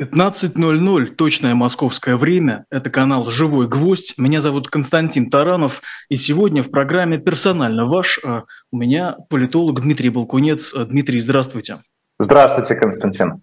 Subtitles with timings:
[0.00, 2.66] 15.00, точное московское время.
[2.70, 4.14] Это канал «Живой гвоздь».
[4.16, 5.82] Меня зовут Константин Таранов.
[6.08, 10.72] И сегодня в программе «Персонально ваш» а, у меня политолог Дмитрий Балкунец.
[10.72, 11.78] А, Дмитрий, здравствуйте.
[12.20, 13.42] Здравствуйте, Константин.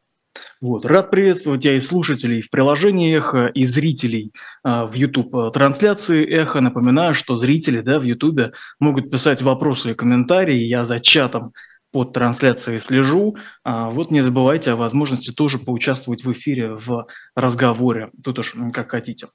[0.62, 0.86] Вот.
[0.86, 4.31] Рад приветствовать я и слушателей в приложении «Эхо», и зрителей
[4.63, 6.62] а, в YouTube-трансляции «Эхо».
[6.62, 10.56] Напоминаю, что зрители да, в YouTube могут писать вопросы и комментарии.
[10.56, 11.51] Я за чатом
[11.96, 13.37] под трансляцией слежу.
[13.63, 18.09] А вот не забывайте о возможности тоже поучаствовать в эфире в разговоре.
[18.21, 19.27] Тут уж как хотите.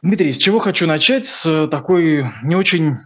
[0.00, 1.26] Дмитрий, с чего хочу начать?
[1.26, 2.98] С такой не очень,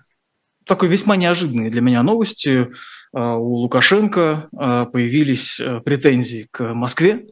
[0.66, 2.68] такой весьма неожиданной для меня новости.
[3.14, 7.24] А, у Лукашенко а, появились э, претензии к Москве.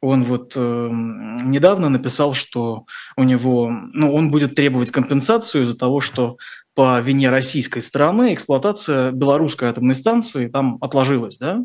[0.00, 6.00] Он вот э, недавно написал, что у него, ну, он будет требовать компенсацию из-за того,
[6.00, 6.38] что
[6.78, 11.64] по вине российской стороны эксплуатация белорусской атомной станции там отложилась, да?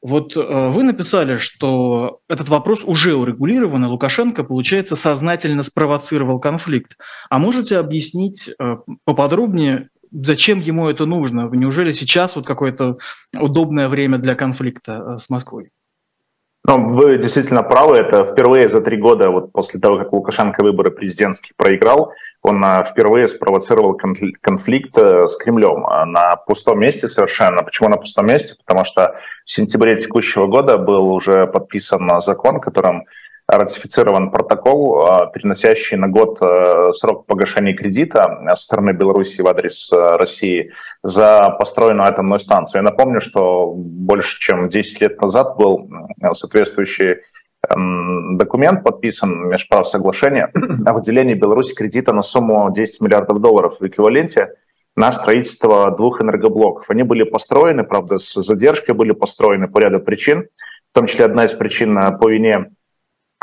[0.00, 6.96] Вот э, вы написали, что этот вопрос уже урегулирован, и Лукашенко, получается, сознательно спровоцировал конфликт.
[7.28, 11.50] А можете объяснить э, поподробнее, зачем ему это нужно?
[11.52, 12.96] Неужели сейчас вот какое-то
[13.38, 15.72] удобное время для конфликта э, с Москвой?
[16.64, 17.96] Ну, вы действительно правы.
[17.96, 22.12] Это впервые за три года, вот после того, как Лукашенко выборы президентские проиграл,
[22.42, 27.62] он а, впервые спровоцировал конфликт э, с Кремлем а, на пустом месте совершенно.
[27.62, 28.56] Почему на пустом месте?
[28.58, 33.04] Потому что в сентябре текущего года был уже подписан закон, которым
[33.46, 40.16] ратифицирован протокол, переносящий на год э, срок погашения кредита со стороны Беларуси в адрес э,
[40.16, 42.82] России за построенную атомную станцию.
[42.82, 45.88] Я напомню, что больше чем 10 лет назад был
[46.32, 47.18] соответствующий
[47.68, 50.50] документ подписан, межправ соглашение
[50.86, 54.54] о выделении Беларуси кредита на сумму 10 миллиардов долларов в эквиваленте
[54.96, 56.90] на строительство двух энергоблоков.
[56.90, 60.48] Они были построены, правда, с задержкой были построены по ряду причин,
[60.90, 62.72] в том числе одна из причин э, по вине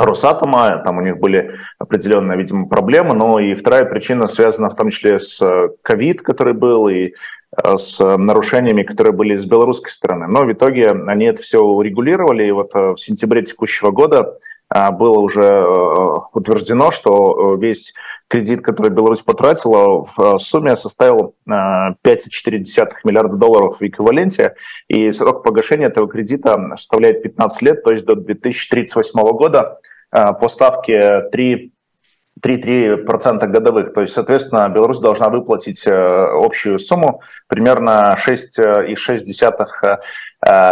[0.05, 4.89] Росатома, там у них были определенные, видимо, проблемы, но и вторая причина связана в том
[4.89, 7.14] числе с э, ковид, который был, и
[7.64, 10.27] э, с нарушениями, которые были с белорусской стороны.
[10.27, 14.38] Но в итоге они это все урегулировали, и вот э, в сентябре текущего года
[14.73, 15.65] было уже
[16.33, 17.93] утверждено, что весь
[18.27, 24.55] кредит, который Беларусь потратила, в сумме составил 5,4 миллиарда долларов в эквиваленте,
[24.87, 29.79] и срок погашения этого кредита составляет 15 лет, то есть до 2038 года
[30.11, 31.73] по ставке 3
[32.41, 33.93] 3,3% годовых.
[33.93, 39.97] То есть, соответственно, Беларусь должна выплатить общую сумму примерно 6,6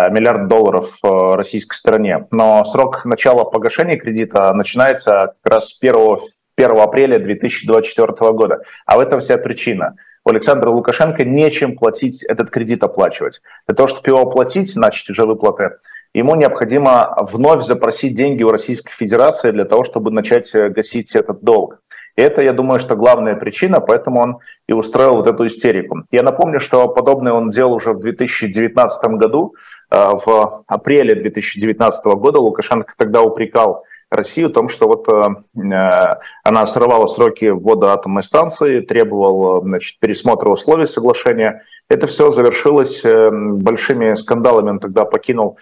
[0.10, 2.28] миллиард долларов российской стороне.
[2.32, 6.18] Но срок начала погашения кредита начинается как раз с 1
[6.58, 8.62] 1 апреля 2024 года.
[8.86, 9.96] А в этом вся причина.
[10.26, 13.42] У Александра Лукашенко нечем платить этот кредит оплачивать.
[13.68, 15.78] Для того, чтобы его оплатить, начать уже выплаты,
[16.14, 21.44] ему необходимо вновь запросить деньги у Российской Федерации для того, чтобы начать э, гасить этот
[21.44, 21.82] долг.
[22.18, 26.04] Это, я думаю, что главная причина, поэтому он и устроил вот эту истерику.
[26.12, 29.54] Я напомню, что подобное он делал уже в 2019 году.
[29.92, 35.30] Э, в апреле 2019 года Лукашенко тогда упрекал Россию о том, что вот э,
[35.62, 41.64] э, она срывала сроки ввода атомной станции, требовала значит, пересмотра условий соглашения.
[41.90, 44.70] Это все завершилось э, большими скандалами.
[44.72, 45.60] Он тогда покинул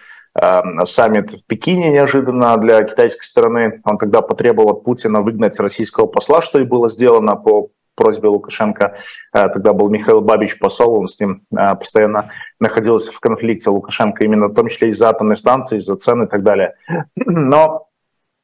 [0.84, 3.80] саммит в Пекине неожиданно для китайской стороны.
[3.84, 8.96] Он тогда потребовал от Путина выгнать российского посла, что и было сделано по просьбе Лукашенко.
[9.32, 12.30] Э, тогда был Михаил Бабич посол, он с ним э, постоянно
[12.60, 16.42] находился в конфликте Лукашенко, именно в том числе из-за атомной станции, из-за цен и так
[16.44, 16.74] далее.
[17.16, 17.85] Но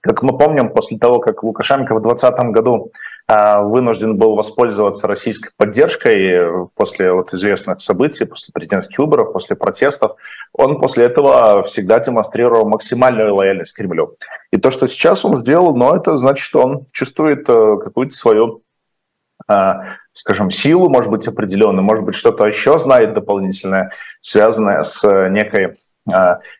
[0.02, 2.90] как мы помним, после того, как Лукашенко в 2020 году
[3.28, 10.16] а, вынужден был воспользоваться российской поддержкой после вот известных событий, после президентских выборов, после протестов,
[10.52, 14.16] он после этого всегда демонстрировал максимальную лояльность Кремлю.
[14.50, 18.62] И то, что сейчас он сделал, ну, это значит, что он чувствует э, какую-то свою
[19.46, 25.66] а, скажем, силу, может быть, определенную, может быть, что-то еще знает дополнительное, связанное с некой
[25.66, 25.91] Э,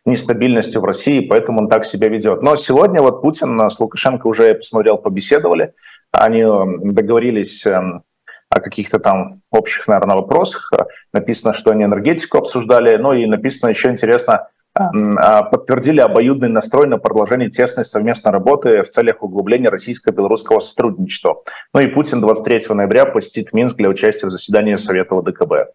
[0.05, 2.41] нестабильностью в России, поэтому он так себя ведет.
[2.41, 5.73] Но сегодня вот Путин с Лукашенко уже, я посмотрел, побеседовали,
[6.11, 8.01] они э, договорились э,
[8.49, 10.71] о каких-то там общих, наверное, вопросах.
[11.11, 17.49] Написано, что они энергетику обсуждали, ну и написано еще интересно, подтвердили обоюдный настрой на продолжение
[17.49, 21.43] тесной совместной работы в целях углубления российско-белорусского сотрудничества.
[21.73, 25.73] Ну и Путин 23 ноября посетит Минск для участия в заседании Совета ВДКБ.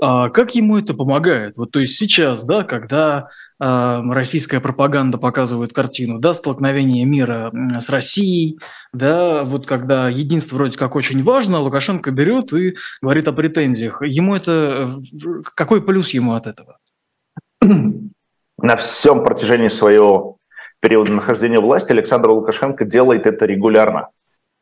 [0.00, 1.56] А как ему это помогает?
[1.56, 3.28] Вот, то есть сейчас, да, когда
[3.60, 8.58] э, российская пропаганда показывает картину, да, столкновение мира с Россией,
[8.92, 14.02] да, вот когда единство вроде как очень важно, Лукашенко берет и говорит о претензиях.
[14.02, 14.90] Ему это
[15.54, 16.78] какой плюс ему от этого?
[17.62, 20.38] На всем протяжении своего
[20.80, 24.08] периода нахождения власти Александр Лукашенко делает это регулярно,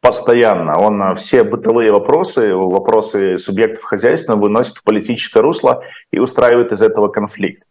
[0.02, 0.78] постоянно.
[0.78, 7.08] Он все бытовые вопросы, вопросы субъектов хозяйства выносит в политическое русло и устраивает из этого
[7.08, 7.62] конфликт.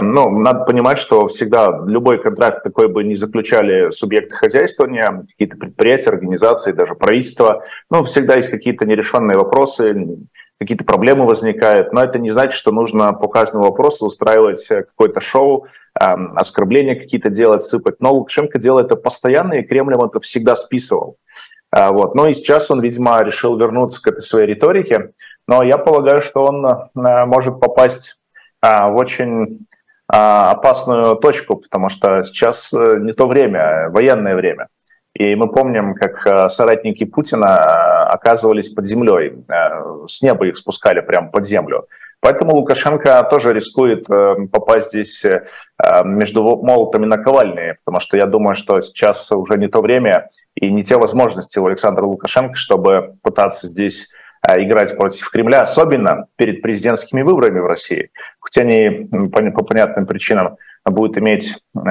[0.00, 6.10] Ну, надо понимать, что всегда любой контракт, какой бы ни заключали субъекты хозяйствования, какие-то предприятия,
[6.10, 10.06] организации, даже правительство, ну, всегда есть какие-то нерешенные вопросы,
[10.60, 15.66] какие-то проблемы возникают, но это не значит, что нужно по каждому вопросу устраивать какое-то шоу,
[16.00, 17.96] эм, оскорбления какие-то делать, сыпать.
[17.98, 21.16] Но Лукашенко делает это постоянно, и Кремль это всегда списывал.
[21.74, 22.14] Э, вот.
[22.14, 25.12] Но и сейчас он, видимо, решил вернуться к этой своей риторике.
[25.46, 28.18] Но я полагаю, что он э, может попасть
[28.62, 29.66] э, в очень
[30.12, 34.66] а, опасную точку, потому что сейчас э, не то время, а военное время.
[35.14, 37.56] И мы помним, как э, соратники Путина
[38.08, 39.44] оказывались под землей,
[40.08, 41.86] с неба их спускали прямо под землю.
[42.18, 45.24] Поэтому Лукашенко тоже рискует попасть здесь
[46.04, 50.84] между молотами наковальные, потому что я думаю, что сейчас уже не то время и не
[50.84, 54.08] те возможности у Александра Лукашенко, чтобы пытаться здесь
[54.48, 60.56] Э, играть против Кремля, особенно перед президентскими выборами в России, хоть они по, понятным причинам
[60.86, 61.90] будут иметь э,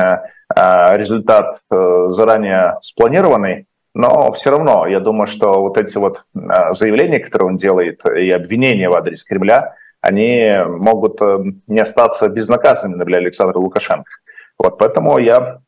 [0.56, 7.50] э, результат заранее спланированный, но все равно я думаю, что вот эти вот заявления, которые
[7.50, 11.20] он делает, и обвинения в адрес Кремля, они могут
[11.68, 14.10] не остаться безнаказанными для Александра Лукашенко.
[14.58, 15.60] Вот поэтому я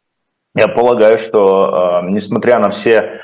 [0.55, 3.21] я полагаю, что несмотря на все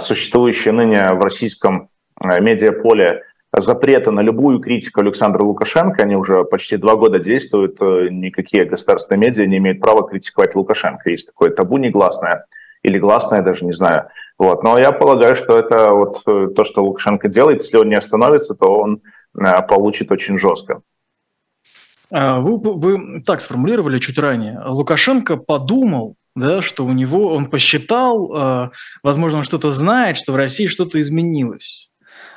[0.00, 1.90] существующие ныне в российском
[2.22, 3.22] Э, медиаполе
[3.54, 9.28] запрета на любую критику Александра Лукашенко, они уже почти два года действуют, э, никакие государственные
[9.28, 11.10] медиа не имеют права критиковать Лукашенко.
[11.10, 12.46] Есть такое табу негласное
[12.82, 14.08] или гласное, даже не знаю.
[14.38, 14.62] Вот.
[14.62, 18.54] Но я полагаю, что это вот э, то, что Лукашенко делает, если он не остановится,
[18.54, 19.00] то он
[19.66, 20.82] получит очень жестко.
[22.10, 24.60] А, вы, вы так сформулировали чуть ранее.
[24.66, 28.70] Лукашенко подумал, да, что у него, он посчитал,
[29.02, 31.90] возможно, он что-то знает, что в России что-то изменилось.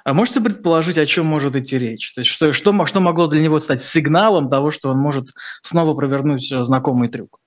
[0.06, 2.14] А можете предположить, о чем может идти речь?
[2.14, 5.30] То есть что, что, что могло для него стать сигналом того, что он может
[5.64, 7.40] снова провернуть э, знакомый трюк?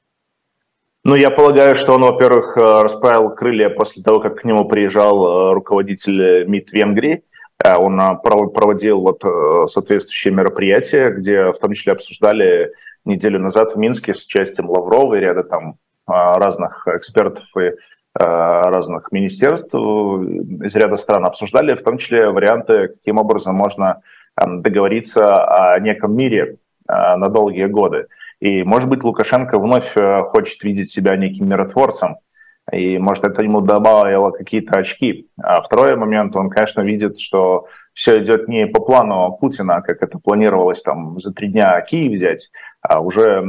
[1.05, 5.25] Ну, я полагаю, что он, во-первых, э, расправил крылья после того, как к нему приезжал
[5.25, 7.23] э, руководитель МИД Венгрии.
[7.65, 9.21] Он проводил вот
[9.69, 12.73] соответствующие мероприятия, где в том числе обсуждали
[13.05, 15.75] неделю назад в Минске с участием Лаврова и ряда там
[16.09, 17.73] разных экспертов и
[18.19, 24.01] Э, разных министерств из ряда стран обсуждали, в том числе варианты, каким образом можно
[24.41, 26.57] эм, договориться о неком мире
[26.89, 28.07] э, на долгие годы.
[28.41, 32.17] И, может быть, Лукашенко вновь э, хочет видеть себя неким миротворцем,
[32.73, 35.29] и, может, это ему добавило какие-то очки.
[35.41, 40.19] А второй момент, он, конечно, видит, что все идет не по плану Путина, как это
[40.19, 42.68] планировалось там за три дня Киев взять, а
[43.01, 43.43] уже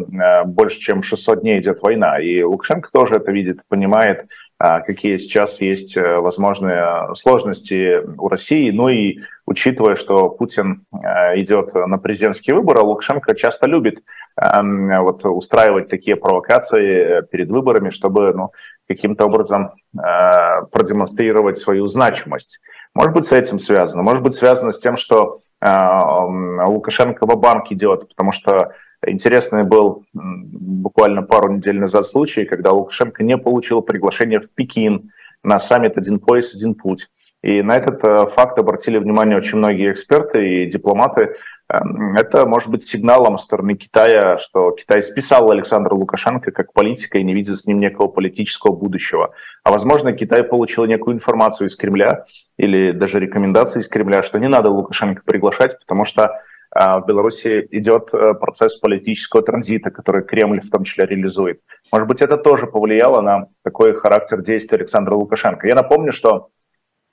[0.45, 2.19] больше, чем 600 дней идет война.
[2.19, 4.27] И Лукашенко тоже это видит, понимает,
[4.61, 8.71] а, какие сейчас есть э, возможные сложности у России.
[8.71, 14.03] Ну и учитывая, что Путин э, идет на президентские выборы, Лукашенко часто любит
[14.35, 18.51] эм, вот, устраивать такие провокации перед выборами, чтобы ну,
[18.85, 22.59] каким-то образом э, продемонстрировать свою значимость.
[22.93, 24.03] Может быть, с этим связано.
[24.03, 28.73] Может быть, связано с тем, что Лукашенко в банк идет, потому что
[29.05, 35.11] Интересный был буквально пару недель назад случай, когда Лукашенко не получил приглашение в Пекин
[35.43, 37.09] на саммит «Один пояс, один путь».
[37.41, 41.37] И на этот э, факт обратили внимание очень многие эксперты и дипломаты.
[41.69, 47.17] Эм, это может быть сигналом со стороны Китая, что Китай списал Александра Лукашенко как политика
[47.17, 49.31] и не видит с ним некого политического будущего.
[49.63, 52.25] А возможно, Китай получил некую информацию из Кремля
[52.57, 56.41] или даже рекомендации из Кремля, что не надо Лукашенко приглашать, потому что
[56.73, 61.61] в Беларуси идет э, процесс политического транзита, который Кремль в том числе реализует.
[61.91, 65.67] Может быть, это тоже повлияло на такой характер действия Александра Лукашенко.
[65.67, 66.49] Я напомню, что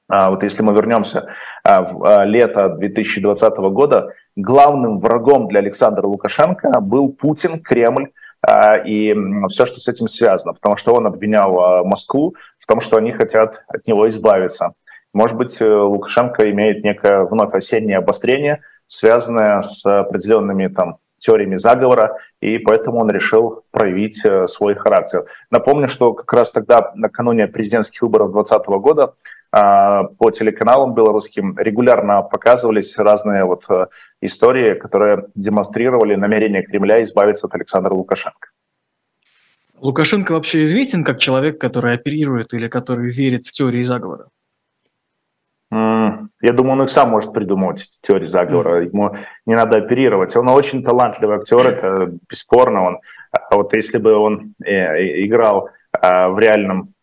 [0.09, 1.35] а, вот если мы вернемся
[1.65, 8.11] а, в лето 2020 года, главным врагом для Александра Лукашенко был Путин, Кремль,
[8.87, 9.17] и
[9.49, 13.65] все, что с этим связано, потому что он обвинял Москву в том, что они хотят
[13.67, 14.75] от него избавиться.
[15.13, 22.19] Может быть, э, Лукашенко имеет некое вновь осеннее обострение– связанная с определенными там теориями заговора,
[22.41, 25.25] и поэтому он решил проявить э, свой характер.
[25.51, 29.15] Напомню, что как раз тогда, накануне президентских выборов 2020 года,
[29.53, 33.87] а, по телеканалам белорусским регулярно показывались разные вот э,
[34.21, 38.51] истории, которые демонстрировали намерение Кремля избавиться от Александра Лукашенко.
[39.79, 44.29] Лукашенко вообще известен как человек, который оперирует или который верит в теории заговора?
[45.71, 48.85] Я думаю, он их сам может придумывать теории заговора.
[48.85, 50.37] Ему не надо оперировать.
[50.37, 52.85] Он очень талантливый актер, это бесспорно.
[52.85, 52.99] Он,
[53.33, 56.95] а вот если бы он э, играл в реальном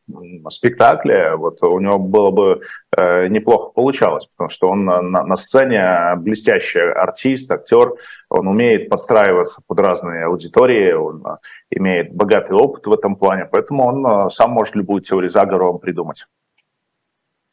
[0.50, 2.62] спектакле, вот у него было бы
[2.96, 7.94] э, неплохо получалось, потому что он на, на сцене блестящий артист, актер,
[8.30, 11.38] он умеет подстраиваться под разные аудитории, он э,
[11.72, 16.26] имеет богатый опыт в этом плане, поэтому он сам может любую теорию заговора придумать.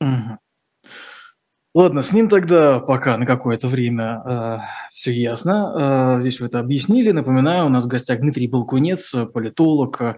[0.01, 0.39] Угу.
[1.73, 4.59] Ладно, с ним тогда пока на какое-то время э,
[4.93, 6.17] все ясно.
[6.17, 7.13] Э, здесь вы это объяснили.
[7.13, 10.01] Напоминаю, у нас в гостях Дмитрий Балкунец, политолог.
[10.01, 10.15] Э,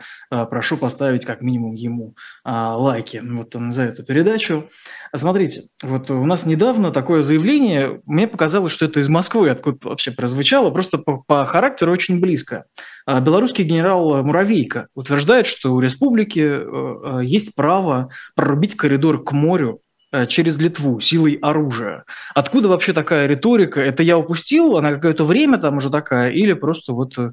[0.47, 2.15] прошу поставить как минимум ему
[2.47, 4.71] э, лайки вот, за эту передачу.
[5.15, 10.11] Смотрите, вот у нас недавно такое заявление, мне показалось, что это из Москвы, откуда вообще
[10.11, 12.65] прозвучало, просто по, по характеру очень близко.
[13.07, 19.33] Э, белорусский генерал Муравейко утверждает, что у республики э, э есть право прорубить коридор к
[19.33, 19.83] морю
[20.29, 22.05] через Литву силой оружия.
[22.35, 23.81] Откуда вообще такая риторика?
[23.81, 27.31] Это я упустил, она какое-то время там уже такая, или просто вот э,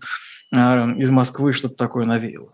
[0.52, 2.54] из Москвы что-то такое навеяло?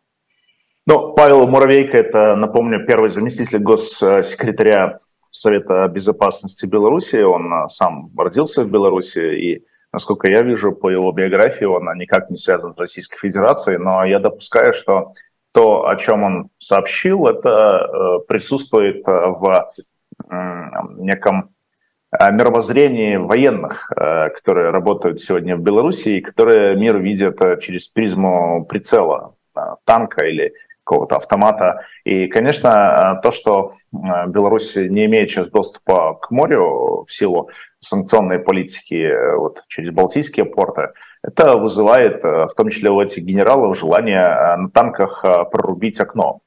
[0.87, 4.97] Ну, Павел Муравейко– это, напомню, первый заместитель госсекретаря
[5.29, 7.17] Совета безопасности Беларуси.
[7.17, 12.29] Он э, сам родился в Беларуси, и, насколько я вижу по его биографии, он никак
[12.29, 15.13] не связан с Российской Федерацией, но я допускаю, что
[15.51, 19.71] то, о чем он сообщил, это присутствует в
[20.97, 21.49] неком
[22.11, 27.87] э, мировоззрении военных, э, которые работают сегодня в Беларуси и которые мир видят э, через
[27.87, 29.35] призму прицела
[29.85, 30.53] танка или
[30.83, 31.85] какого-то автомата.
[32.03, 39.11] И, конечно, то, что Беларусь не имеет сейчас доступа к морю в силу санкционной политики
[39.37, 40.89] вот, через Балтийские порты,
[41.23, 46.41] это вызывает, в том числе у этих генералов, желание на танках прорубить окно.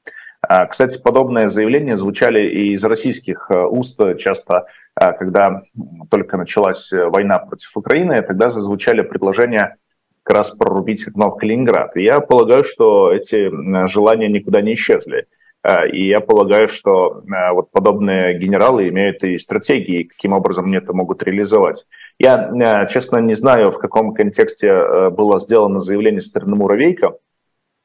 [0.51, 4.65] А, кстати, подобные заявления звучали и из российских э, уст часто,
[4.95, 5.61] а, когда
[6.09, 9.77] только началась э, война против Украины, тогда зазвучали предложения
[10.23, 11.95] как раз прорубить окно в Калининград.
[11.95, 13.51] И я полагаю, что эти
[13.87, 15.27] желания никуда не исчезли.
[15.61, 17.21] А, и я полагаю, что
[17.53, 21.85] вот подобные генералы имеют и стратегии, каким образом они это могут реализовать.
[22.17, 27.13] Я, честно, не знаю, в каком контексте э, было сделано заявление со стороны Муравейка,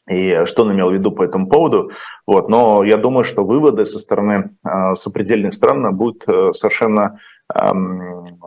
[0.08, 1.90] и что он имел в виду по этому поводу.
[2.26, 2.49] Вот.
[2.49, 6.25] Но я думаю, что выводы со стороны э, сопредельных стран будут
[6.56, 7.20] совершенно
[7.54, 7.70] э,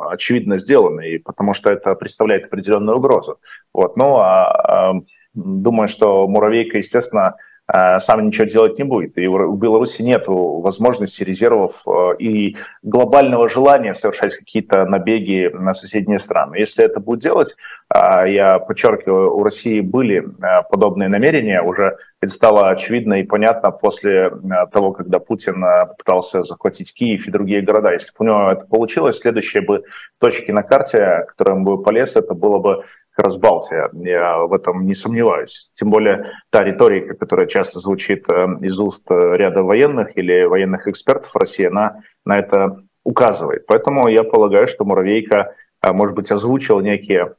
[0.10, 3.40] очевидно сделаны, и потому что это представляет определенную угрозу.
[3.74, 3.98] Вот.
[3.98, 5.02] Ну, а, э,
[5.34, 7.36] думаю, что Муравейка, естественно,
[7.70, 9.18] сам ничего делать не будет.
[9.18, 16.20] И у Беларуси нет возможности резервов э, и глобального желания совершать какие-то набеги на соседние
[16.20, 16.56] страны.
[16.56, 17.56] Если это будет делать,
[17.94, 20.26] э, я подчеркиваю, у России были
[20.70, 24.32] подобные намерения, уже это стало очевидно и понятно после
[24.72, 25.64] того, когда Путин
[25.98, 27.92] пытался захватить Киев и другие города.
[27.92, 29.84] Если бы у него это получилось, следующие бы
[30.20, 32.84] точки на карте, которым бы полез, это было бы
[33.18, 33.90] как.
[33.94, 35.72] Я в этом не сомневаюсь.
[35.74, 40.88] Тем более та риторика, которая часто звучит э, из уст э, ряда военных или военных
[40.88, 43.66] экспертов России, она на это указывает.
[43.68, 47.36] Поэтому я полагаю, что Муравейка, э, может быть, озвучил некие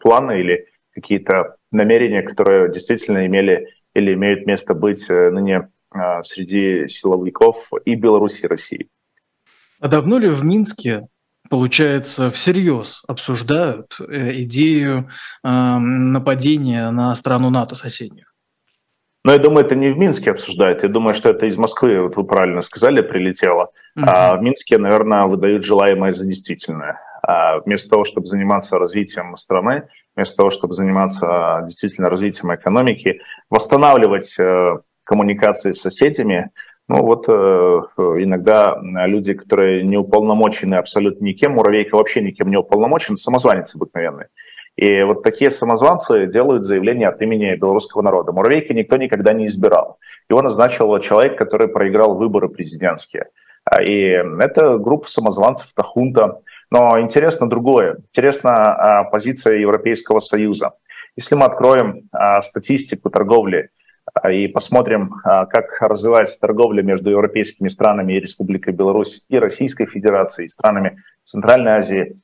[0.00, 5.70] планы или какие-то намерения, которые действительно имели или имеют место быть ныне
[6.22, 8.88] среди силовиков и Беларуси, России.
[9.80, 11.08] А давно ли в Минске
[11.48, 15.08] получается, всерьез обсуждают э, идею
[15.44, 18.26] э, нападения на страну НАТО соседнюю?
[19.24, 20.82] Но я думаю, это не в Минске обсуждают.
[20.82, 23.70] Я думаю, что это из Москвы, вот вы правильно сказали, прилетело.
[23.98, 24.04] Uh-huh.
[24.06, 27.00] А в Минске, наверное, выдают желаемое за действительное.
[27.22, 34.34] А вместо того, чтобы заниматься развитием страны, вместо того, чтобы заниматься действительно развитием экономики, восстанавливать
[34.38, 36.50] э, коммуникации с соседями,
[36.88, 43.16] ну вот э, иногда люди, которые не уполномочены абсолютно никем, Муравейка вообще никем не уполномочен,
[43.16, 44.26] самозванец обыкновенный.
[44.78, 48.30] И вот такие самозванцы делают заявление от имени белорусского народа.
[48.30, 49.98] Муравейка никто никогда не избирал.
[50.30, 53.26] Его назначил человек, который проиграл выборы президентские.
[53.64, 56.42] А, и это группа самозванцев, это хунта.
[56.70, 57.96] Но интересно другое.
[58.12, 60.74] Интересна а, позиция Европейского Союза.
[61.16, 63.70] Если мы откроем а, статистику торговли
[64.30, 70.46] и посмотрим, а, как развивается торговля между европейскими странами и Республикой Беларусь, и Российской Федерацией,
[70.46, 72.16] и странами Центральной Азии,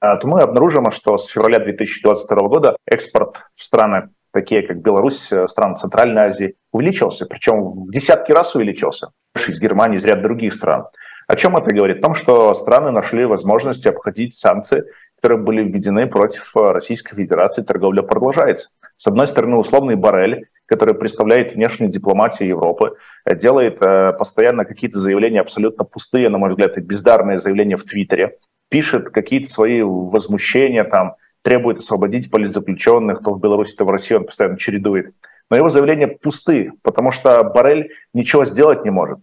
[0.00, 5.32] а, то мы обнаружим, что с февраля 2022 года экспорт в страны, такие как Беларусь,
[5.32, 10.54] э, страны Центральной Азии, увеличился, причем в десятки раз увеличился, из Германии, из ряда других
[10.54, 10.86] стран.
[11.26, 11.98] О чем это говорит?
[11.98, 14.84] О том, что страны нашли возможность обходить санкции
[15.20, 18.68] которые были введены против э, Российской Федерации, торговля продолжается.
[18.96, 22.94] С одной стороны, условный Барель, который представляет внешнюю дипломатию Европы,
[23.24, 27.84] э, делает э, постоянно какие-то заявления абсолютно пустые, на мой взгляд, и бездарные заявления в
[27.84, 28.36] Твиттере,
[28.70, 34.26] пишет какие-то свои возмущения там требует освободить политзаключенных, то в Беларуси, то в России он
[34.26, 35.14] постоянно чередует.
[35.50, 39.18] Но его заявления пусты, потому что Барель ничего сделать не может.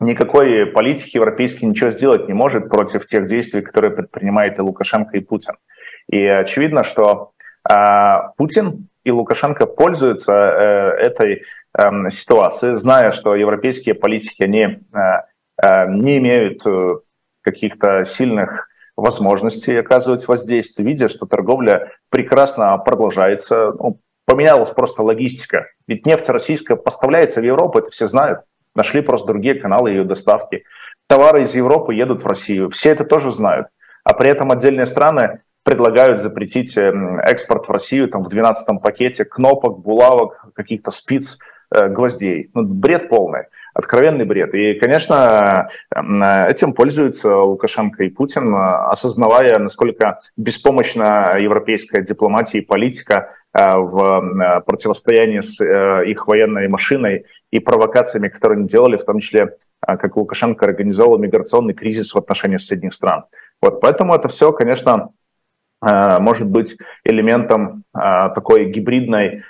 [0.00, 5.20] Никакой политики европейский ничего сделать не может против тех действий, которые предпринимает и Лукашенко, и
[5.20, 5.54] Путин.
[6.08, 7.32] И очевидно, что
[7.68, 7.74] э,
[8.36, 11.42] Путин и Лукашенко пользуются э, этой
[11.76, 14.78] э, ситуацией, зная, что европейские политики они э,
[15.62, 16.62] э, не имеют
[17.42, 23.72] каких-то сильных возможностей оказывать воздействие, видя, что торговля прекрасно продолжается.
[23.72, 25.66] Ну, поменялась просто логистика.
[25.86, 28.40] Ведь нефть российская поставляется в Европу, это все знают.
[28.74, 30.64] Нашли просто другие каналы ее доставки.
[31.06, 32.70] Товары из Европы едут в Россию.
[32.70, 33.68] Все это тоже знают.
[34.04, 39.24] А при этом отдельные страны предлагают запретить эм, экспорт в Россию там, в 12-м пакете
[39.24, 41.38] кнопок, булавок, каких-то спиц,
[41.74, 42.50] э, гвоздей.
[42.54, 43.46] Ну, бред полный
[43.78, 44.54] откровенный бред.
[44.54, 53.37] И, конечно, этим пользуются Лукашенко и Путин, осознавая, насколько беспомощна европейская дипломатия и политика э,
[53.54, 59.20] в э, противостоянии с э, их военной машиной и провокациями, которые они делали, в том
[59.20, 63.24] числе, как Лукашенко организовал миграционный кризис в отношении соседних стран.
[63.62, 65.10] Вот, поэтому это все, конечно,
[65.80, 69.42] может быть элементом такой гибридной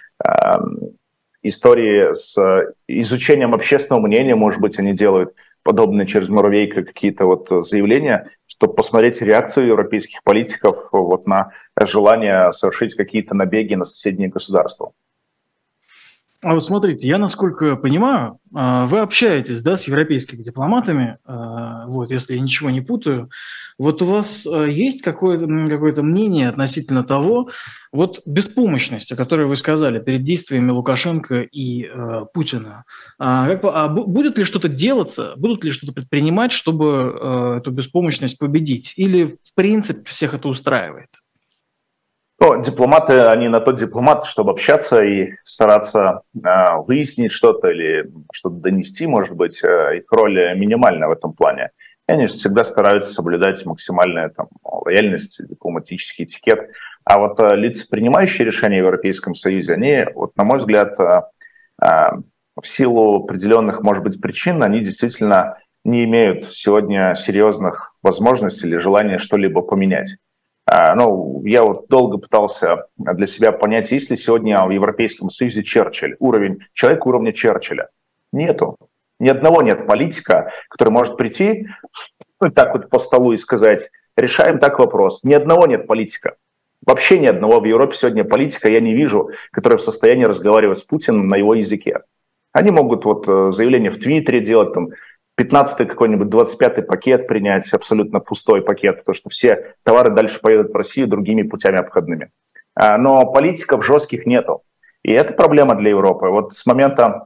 [1.42, 7.48] истории с э, изучением общественного мнения, может быть, они делают подобные через Муравейка какие-то вот
[7.66, 8.28] заявления,
[8.58, 14.92] чтобы посмотреть реакцию европейских политиков вот на желание совершить какие-то набеги на соседние государства.
[16.40, 22.12] А вот смотрите, я насколько понимаю, а, вы общаетесь да, с европейскими дипломатами, а, вот,
[22.12, 23.28] если я ничего не путаю.
[23.76, 27.50] Вот у вас а, есть какое-то какое мнение относительно того,
[27.90, 32.84] вот беспомощности, о которой вы сказали перед действиями Лукашенко и э, Путина.
[33.18, 38.38] А, как, а будет ли что-то делаться, будут ли что-то предпринимать, чтобы э, эту беспомощность
[38.38, 38.94] победить?
[38.96, 41.08] Или в принципе всех это устраивает?
[42.40, 48.56] Ну, дипломаты, они на то дипломаты, чтобы общаться и стараться э, выяснить что-то или что-то
[48.56, 51.70] донести, может быть, э, их роль минимальна в этом плане.
[52.08, 56.70] И они всегда стараются соблюдать максимальную там, лояльность, дипломатический этикет.
[57.02, 61.22] А вот э, лица, принимающие решения в Европейском Союзе, они, вот, на мой взгляд, э,
[61.82, 62.10] э,
[62.54, 69.18] в силу определенных, может быть, причин, они действительно не имеют сегодня серьезных возможностей или желания
[69.18, 70.18] что-либо поменять.
[70.70, 75.62] А, ну, я вот долго пытался для себя понять, есть ли сегодня в Европейском Союзе
[75.62, 77.88] Черчилль, уровень, человек уровня Черчилля.
[78.32, 78.76] Нету.
[79.18, 81.68] Ни одного нет политика, который может прийти
[82.54, 85.20] так вот по столу и сказать, решаем так вопрос.
[85.22, 86.36] Ни одного нет политика.
[86.84, 90.84] Вообще ни одного в Европе сегодня политика я не вижу, который в состоянии разговаривать с
[90.84, 92.00] Путиным на его языке.
[92.52, 94.90] Они могут вот э, заявление в Твиттере делать, там,
[95.38, 100.76] 15-й какой-нибудь, 25-й пакет принять, абсолютно пустой пакет, потому что все товары дальше поедут в
[100.76, 102.30] Россию другими путями обходными.
[102.74, 104.62] А, но политиков жестких нету.
[105.02, 106.28] И это проблема для Европы.
[106.28, 107.24] Вот с момента,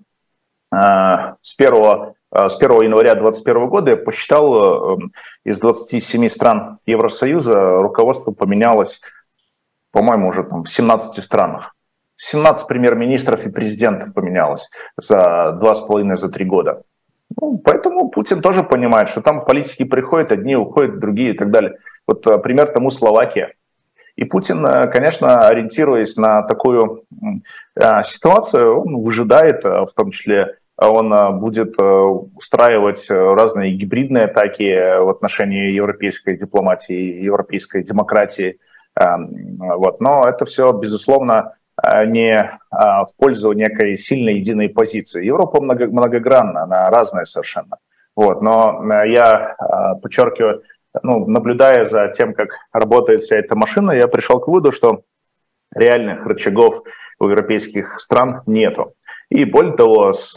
[0.71, 4.99] а, с 1, а, с 1 января 2021 года я посчитал,
[5.45, 9.01] из 27 стран Евросоюза руководство поменялось,
[9.91, 11.75] по-моему, уже там в 17 странах.
[12.17, 16.83] 17 премьер-министров и президентов поменялось за два с половиной, за три года.
[17.41, 21.79] Ну, поэтому Путин тоже понимает, что там политики приходят, одни уходят, другие и так далее.
[22.07, 23.55] Вот э, пример тому Словакия.
[24.17, 27.05] И Путин, э, конечно, ориентируясь на такую
[27.77, 35.71] э, ситуацию, он выжидает, в том числе он будет устраивать разные гибридные атаки в отношении
[35.71, 38.59] европейской дипломатии, европейской демократии.
[38.99, 40.01] Эм, вот.
[40.01, 41.55] Но это все, безусловно, а,
[42.07, 45.25] не а, в пользу некой сильной единой позиции.
[45.25, 47.79] Европа много, многогранна, она разная совершенно.
[48.15, 50.63] Вот, но э, я а, подчеркиваю,
[51.03, 55.03] ну, наблюдая за тем, как работает вся эта машина, я пришел к выводу, что
[55.75, 56.83] реальных рычагов
[57.19, 58.95] у европейских стран нету.
[59.31, 60.35] И более того, с,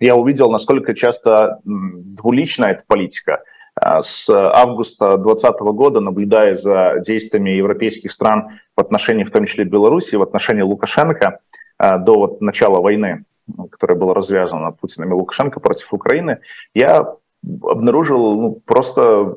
[0.00, 3.44] я увидел, насколько часто двулична эта политика.
[3.82, 9.64] А, с августа 2020 года, наблюдая за действиями европейских стран в отношении, в том числе
[9.64, 11.40] Беларуси, в отношении Лукашенко
[11.78, 13.24] а, до вот начала войны,
[13.70, 16.40] которая была развязана Путиным и Лукашенко против Украины,
[16.74, 19.36] я обнаружил ну, просто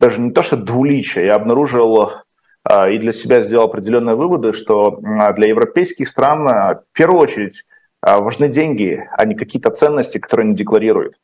[0.00, 2.10] даже не то, что двуличие, я обнаружил
[2.64, 4.98] а, и для себя сделал определенные выводы, что
[5.36, 7.64] для европейских стран в первую очередь
[8.02, 11.14] важны деньги, а не какие-то ценности, которые они декларируют.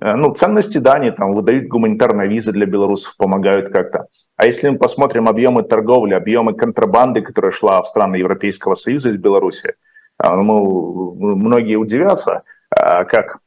[0.00, 4.06] Э, ну, ценности, да, они там выдают гуманитарные визы для белорусов, помогают как-то.
[4.36, 9.16] А если мы посмотрим объемы торговли, объемы контрабанды, которая шла в страны Европейского Союза из
[9.16, 9.74] Беларуси,
[10.22, 13.38] э, ну, многие удивятся, э, как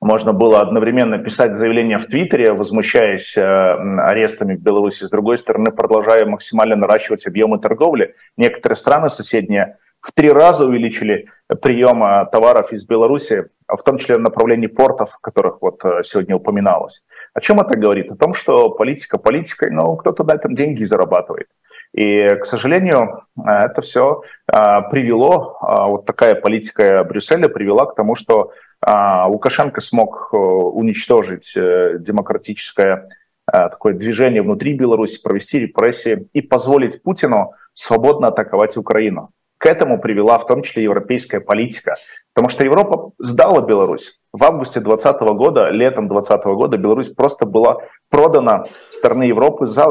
[0.00, 6.24] можно было одновременно писать заявление в Твиттере, возмущаясь арестами в Беларуси, с другой стороны, продолжая
[6.24, 8.14] максимально наращивать объемы торговли.
[8.36, 9.76] Некоторые страны соседние
[10.08, 11.26] в три раза увеличили
[11.60, 16.36] прием товаров из Беларуси, в том числе в направлении портов, о которых вот э, сегодня
[16.36, 17.04] упоминалось.
[17.34, 18.10] О чем это говорит?
[18.10, 21.48] О том, что политика политикой, но кто-то на этом деньги зарабатывает.
[21.92, 28.52] И, к сожалению, э, это все привело, вот такая политика Брюсселя привела к тому, что
[28.80, 33.08] а, Лукашенко смог э, уничтожить э, демократическое
[33.52, 39.30] э, такое движение внутри Беларуси, провести репрессии и позволить Путину свободно атаковать Украину.
[39.58, 41.96] К этому привела в том числе европейская политика,
[42.32, 44.20] потому что Европа сдала Беларусь.
[44.32, 49.84] В августе 2020 года, летом 2020 года Беларусь просто была продана стороны Европы, за,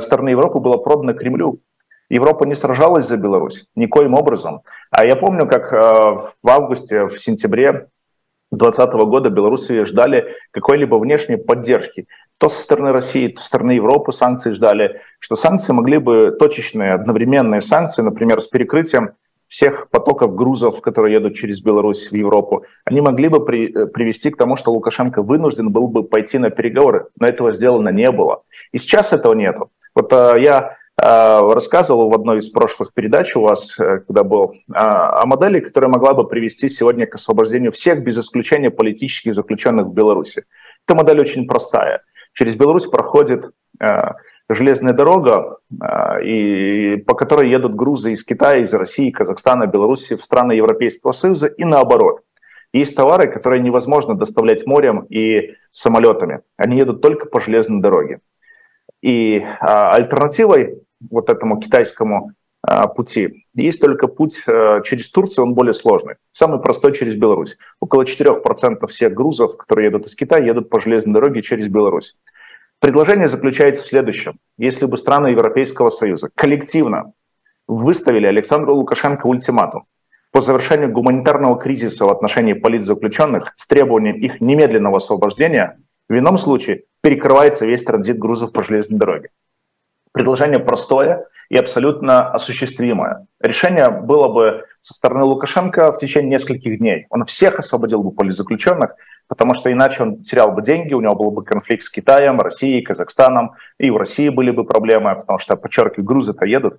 [0.00, 1.60] стороны Европы была продана Кремлю.
[2.10, 4.62] Европа не сражалась за Беларусь никоим образом.
[4.90, 7.88] А я помню, как в августе, в сентябре
[8.50, 12.06] 2020 года Белоруссии ждали какой-либо внешней поддержки.
[12.44, 16.92] То со стороны России, то со стороны Европы санкции ждали, что санкции могли бы точечные,
[16.92, 19.12] одновременные санкции, например, с перекрытием
[19.48, 24.28] всех потоков грузов, которые едут через Беларусь в Европу, они могли бы при, э, привести
[24.28, 28.42] к тому, что Лукашенко вынужден был бы пойти на переговоры, но этого сделано не было.
[28.72, 29.70] И сейчас этого нету.
[29.94, 34.72] Вот а, я Э, рассказывал в одной из прошлых передач у вас, когда был, э,
[34.74, 39.92] о модели, которая могла бы привести сегодня к освобождению всех без исключения политических заключенных в
[39.92, 40.44] Беларуси.
[40.86, 42.02] Эта модель очень простая.
[42.34, 43.50] Через Беларусь проходит
[44.48, 45.58] железная дорога,
[46.22, 51.46] и, по которой едут грузы из Китая, из России, Казахстана, Беларуси в страны Европейского Союза
[51.46, 52.20] и наоборот.
[52.74, 56.40] Есть товары, которые невозможно доставлять морем и самолетами.
[56.56, 58.20] Они едут только по железной дороге.
[59.00, 62.32] И а, альтернативой вот этому китайскому
[62.88, 66.14] пути есть только путь а, через Турцию, он более сложный.
[66.32, 67.56] Самый простой через Беларусь.
[67.80, 72.16] Около 4% всех грузов, которые едут из Китая, едут по железной дороге через Беларусь.
[72.80, 74.38] Предложение заключается в следующем.
[74.58, 77.12] Если бы страны Европейского Союза коллективно
[77.66, 79.86] выставили Александру Лукашенко ультиматум
[80.32, 86.84] по завершению гуманитарного кризиса в отношении политзаключенных с требованием их немедленного освобождения, в ином случае
[87.02, 89.28] перекрывается весь транзит грузов по железной дороге.
[90.14, 93.26] Предложение простое и абсолютно осуществимое.
[93.40, 97.06] Решение было бы со стороны Лукашенко в течение нескольких дней.
[97.10, 98.94] Он всех освободил бы политзаключенных,
[99.26, 102.82] потому что иначе он терял бы деньги, у него был бы конфликт с Китаем, Россией,
[102.82, 106.78] Казахстаном, и у России были бы проблемы, потому что, подчеркиваю, грузы-то едут.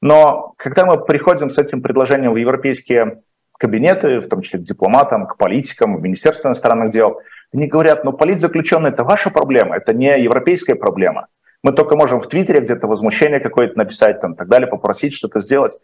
[0.00, 3.20] Но когда мы приходим с этим предложением в европейские
[3.58, 7.20] кабинеты, в том числе к дипломатам, к политикам, в Министерство иностранных дел,
[7.52, 11.26] они говорят, ну политзаключенные– это ваша проблема, это не европейская проблема.
[11.62, 15.76] Мы только можем в Твиттере где-то возмущение какое-то написать, там, так далее, попросить что-то сделать.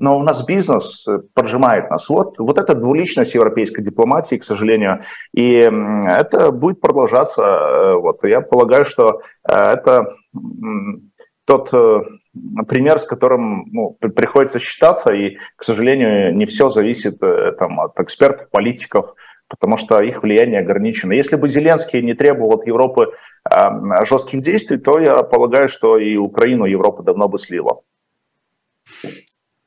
[0.00, 2.08] Но у нас бизнес э, поджимает нас.
[2.08, 5.02] Вот, вот эта двуличность европейской дипломатии, к сожалению,
[5.34, 5.70] и
[6.08, 7.42] это будет продолжаться.
[7.42, 8.24] Э, вот.
[8.24, 10.14] Я полагаю, что э, это
[11.44, 11.70] тот
[12.68, 17.18] пример, с которым ну, приходится считаться, и, к сожалению, не все зависит
[17.58, 19.14] там, от экспертов, политиков,
[19.50, 21.12] потому что их влияние ограничено.
[21.12, 23.12] Если бы Зеленский не требовал от Европы
[23.50, 27.82] э, жестких действий, то я полагаю, что и Украину Европа давно бы слила.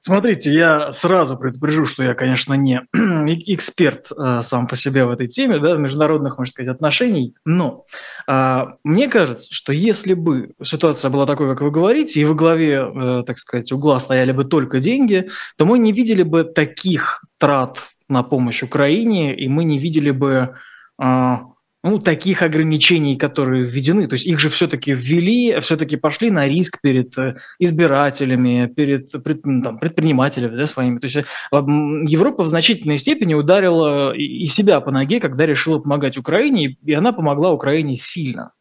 [0.06, 2.82] Смотрите, я сразу предупрежу, что я, конечно, не
[3.54, 7.86] эксперт э, сам по себе в этой теме, да, международных, можно сказать, отношений, но
[8.28, 12.84] э, мне кажется, что если бы ситуация была такой, как вы говорите, и во главе,
[12.84, 17.78] э, так сказать, угла стояли бы только деньги, то мы не видели бы таких трат
[18.14, 20.56] на помощь Украине, и мы не видели бы
[21.02, 21.38] э,
[21.84, 24.08] ну, таких ограничений, которые введены.
[24.08, 29.10] То есть их же все-таки ввели, все-таки пошли на риск перед э, избирателями, перед
[29.44, 31.00] ну, там, предпринимателями да, своими.
[31.00, 36.18] То есть э, Европа в значительной степени ударила и себя по ноге, когда решила помогать
[36.18, 38.52] Украине, и она помогла Украине сильно.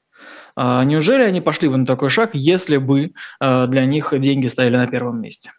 [0.56, 4.76] А неужели они пошли бы на такой шаг, если бы э, для них деньги стояли
[4.76, 5.52] на первом месте?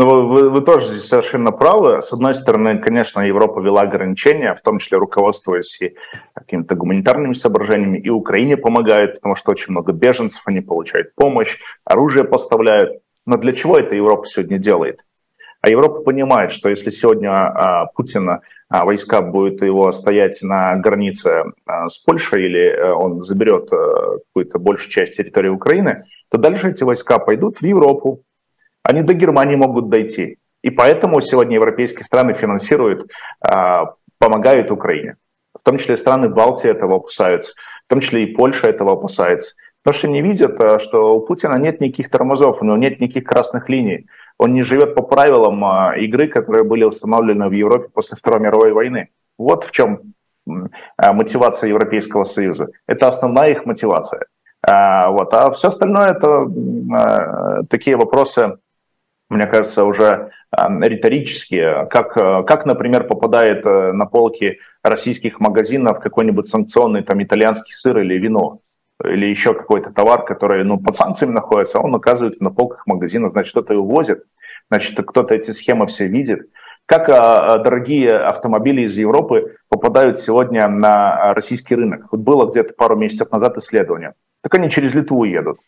[0.00, 2.02] Ну, вы, вы, тоже здесь совершенно правы.
[2.02, 5.96] С одной стороны, конечно, Европа вела ограничения, в том числе руководствуясь и
[6.34, 12.22] какими-то гуманитарными соображениями, и Украине помогают, потому что очень много беженцев, они получают помощь, оружие
[12.22, 13.02] поставляют.
[13.26, 15.04] Но для чего это Европа сегодня делает?
[15.62, 21.42] А Европа понимает, что если сегодня а, Путина а, войска будут его стоять на границе
[21.66, 26.70] а, с Польшей или а, он заберет а, какую-то большую часть территории Украины, то дальше
[26.70, 28.22] эти войска пойдут в Европу,
[28.88, 30.38] они до Германии могут дойти.
[30.62, 35.16] И поэтому сегодня европейские страны финансируют, а, помогают Украине.
[35.54, 37.52] В том числе страны Балтии этого опасаются,
[37.86, 39.54] в том числе и Польша этого опасается.
[39.82, 43.24] Потому что не видят, а, что у Путина нет никаких тормозов, у него нет никаких
[43.24, 44.06] красных линий.
[44.38, 48.72] Он не живет по правилам а, игры, которые были установлены в Европе после Второй мировой
[48.72, 49.10] войны.
[49.36, 50.14] Вот в чем
[50.96, 52.68] мотивация Европейского Союза.
[52.86, 54.24] Это основная их мотивация.
[54.66, 55.34] Вот.
[55.34, 58.56] А все остальное это такие вопросы,
[59.28, 61.86] мне кажется, уже риторические.
[61.90, 68.60] Как, как, например, попадает на полки российских магазинов какой-нибудь санкционный там итальянский сыр или вино
[69.04, 73.52] или еще какой-то товар, который ну, под санкциями находится, он оказывается на полках магазинов, значит,
[73.52, 74.24] кто-то его возит,
[74.70, 76.48] значит, кто-то эти схемы все видит.
[76.86, 82.06] Как а, дорогие автомобили из Европы попадают сегодня на российский рынок?
[82.10, 84.14] Вот было где-то пару месяцев назад исследование.
[84.42, 85.58] Так они через Литву едут,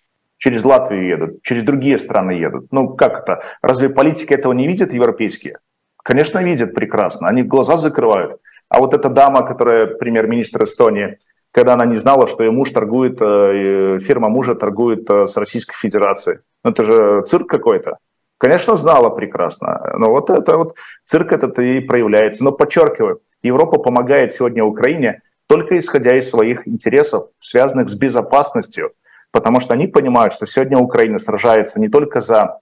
[0.40, 2.72] через Латвию едут, через другие страны едут.
[2.72, 3.42] Ну как это?
[3.62, 5.58] Разве политики этого не видят европейские?
[6.02, 7.28] Конечно, видят прекрасно.
[7.28, 8.40] Они глаза закрывают.
[8.68, 11.18] А вот эта дама, которая премьер-министр Эстонии,
[11.52, 15.76] когда она не знала, что ее муж торгует, э, фирма мужа торгует э, с Российской
[15.76, 16.38] Федерацией.
[16.64, 17.98] Ну, это же цирк какой-то.
[18.38, 19.92] Конечно, знала прекрасно.
[19.98, 20.74] Но вот это вот
[21.04, 22.42] цирк этот и проявляется.
[22.44, 28.92] Но подчеркиваю, Европа помогает сегодня Украине только исходя из своих интересов, связанных с безопасностью,
[29.30, 32.60] потому что они понимают, что сегодня Украина сражается не только за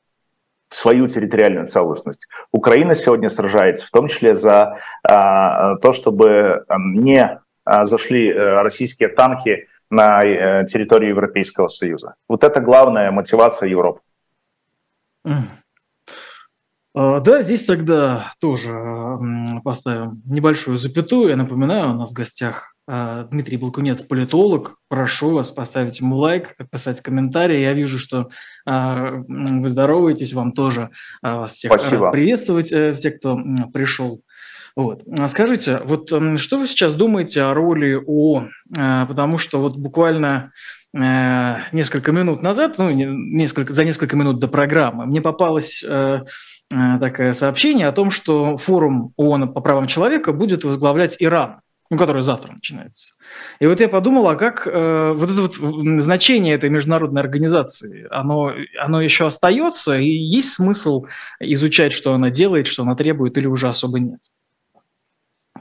[0.71, 2.27] свою территориальную целостность.
[2.53, 9.09] Украина сегодня сражается в том числе за а, то, чтобы не а, зашли э, российские
[9.09, 12.15] танки на э, территорию Европейского Союза.
[12.29, 14.01] Вот это главная мотивация Европы.
[16.95, 18.73] А, да, здесь тогда тоже
[19.65, 21.31] поставим небольшую запятую.
[21.31, 24.77] Я напоминаю, у нас в гостях Дмитрий Балкунец, политолог.
[24.89, 27.61] Прошу вас поставить ему лайк, написать комментарий.
[27.61, 28.31] Я вижу, что
[28.65, 32.11] вы здороваетесь, вам тоже вас всех Спасибо.
[32.11, 33.39] приветствовать, э, все, кто
[33.75, 34.23] пришел
[34.79, 35.03] вот.
[35.19, 38.51] А скажите, вот что вы сейчас думаете о роли ООН?
[38.79, 40.53] А, потому что вот буквально
[40.97, 46.21] э, несколько минут назад, ну, несколько, за несколько минут до программы, мне попалось э,
[46.71, 51.57] такое сообщение о том, что форум ООН по правам человека будет возглавлять Иран,
[51.91, 53.15] ну, который завтра начинается.
[53.61, 55.55] И вот я подумал, а как э, вот это вот
[56.01, 61.07] значение этой международной организации, оно, оно еще остается, и есть смысл
[61.41, 64.21] изучать, что она делает, что она требует, или уже особо нет?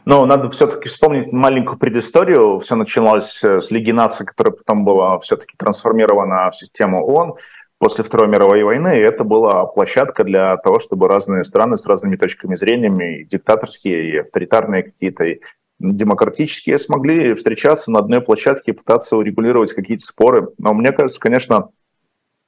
[0.06, 2.60] Но надо все-таки вспомнить маленькую предысторию.
[2.60, 7.36] Все начиналось э, с Лиги наций, которая потом была все-таки трансформирована в систему ООН
[7.78, 8.98] после Второй мировой войны.
[8.98, 14.12] И это была площадка для того, чтобы разные страны с разными точками зрения, и диктаторские,
[14.12, 15.42] и авторитарные какие-то, и
[15.80, 20.50] демократические, смогли встречаться на одной площадке и пытаться урегулировать какие-то споры.
[20.58, 21.70] Но мне кажется, конечно,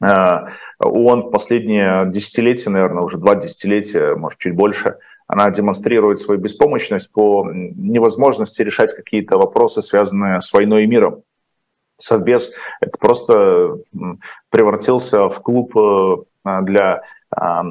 [0.01, 0.07] э,
[0.79, 4.97] ООН в последние десятилетия, наверное, уже два десятилетия, может, чуть больше–
[5.29, 11.21] она демонстрирует свою беспомощность по невозможности решать какие-то вопросы, связанные с войной и миром.
[11.99, 13.77] Совбез это просто
[14.49, 17.03] превратился в клуб э, для,
[17.37, 17.61] э,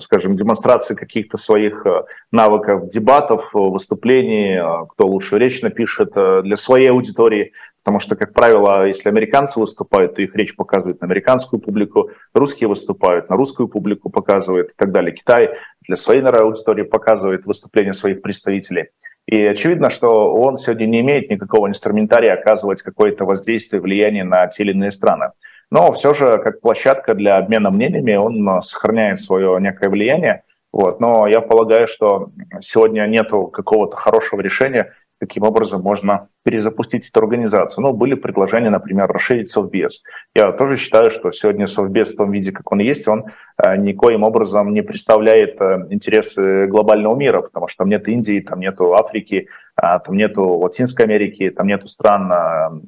[0.00, 4.58] скажем, демонстрации каких-то своих э, навыков дебатов, выступлений,
[4.90, 7.52] кто лучше речь напишет для своей аудитории.
[7.82, 12.68] Потому что, как правило, если американцы выступают, то их речь показывает на американскую публику, русские
[12.68, 15.14] выступают, на русскую публику показывает и так далее.
[15.14, 18.90] Китай для своей наверное, аудитории показывает выступления своих представителей.
[19.26, 24.62] И очевидно, что он сегодня не имеет никакого инструментария оказывать какое-то воздействие, влияние на те
[24.62, 25.30] или иные страны.
[25.70, 30.42] Но все же, как площадка для обмена мнениями, он сохраняет свое некое влияние.
[30.72, 31.00] Вот.
[31.00, 32.30] Но я полагаю, что
[32.60, 37.84] сегодня нет какого-то хорошего решения, каким образом можно перезапустить эту организацию.
[37.84, 40.02] Ну, были предложения, например, расширить Совбез.
[40.34, 43.26] Я тоже считаю, что сегодня Совбез в том виде, как он есть, он
[43.62, 48.60] э, никоим образом не представляет э, интересы глобального мира, потому что там нет Индии, там
[48.60, 52.82] нет Африки, э, там нет Латинской Америки, там нет стран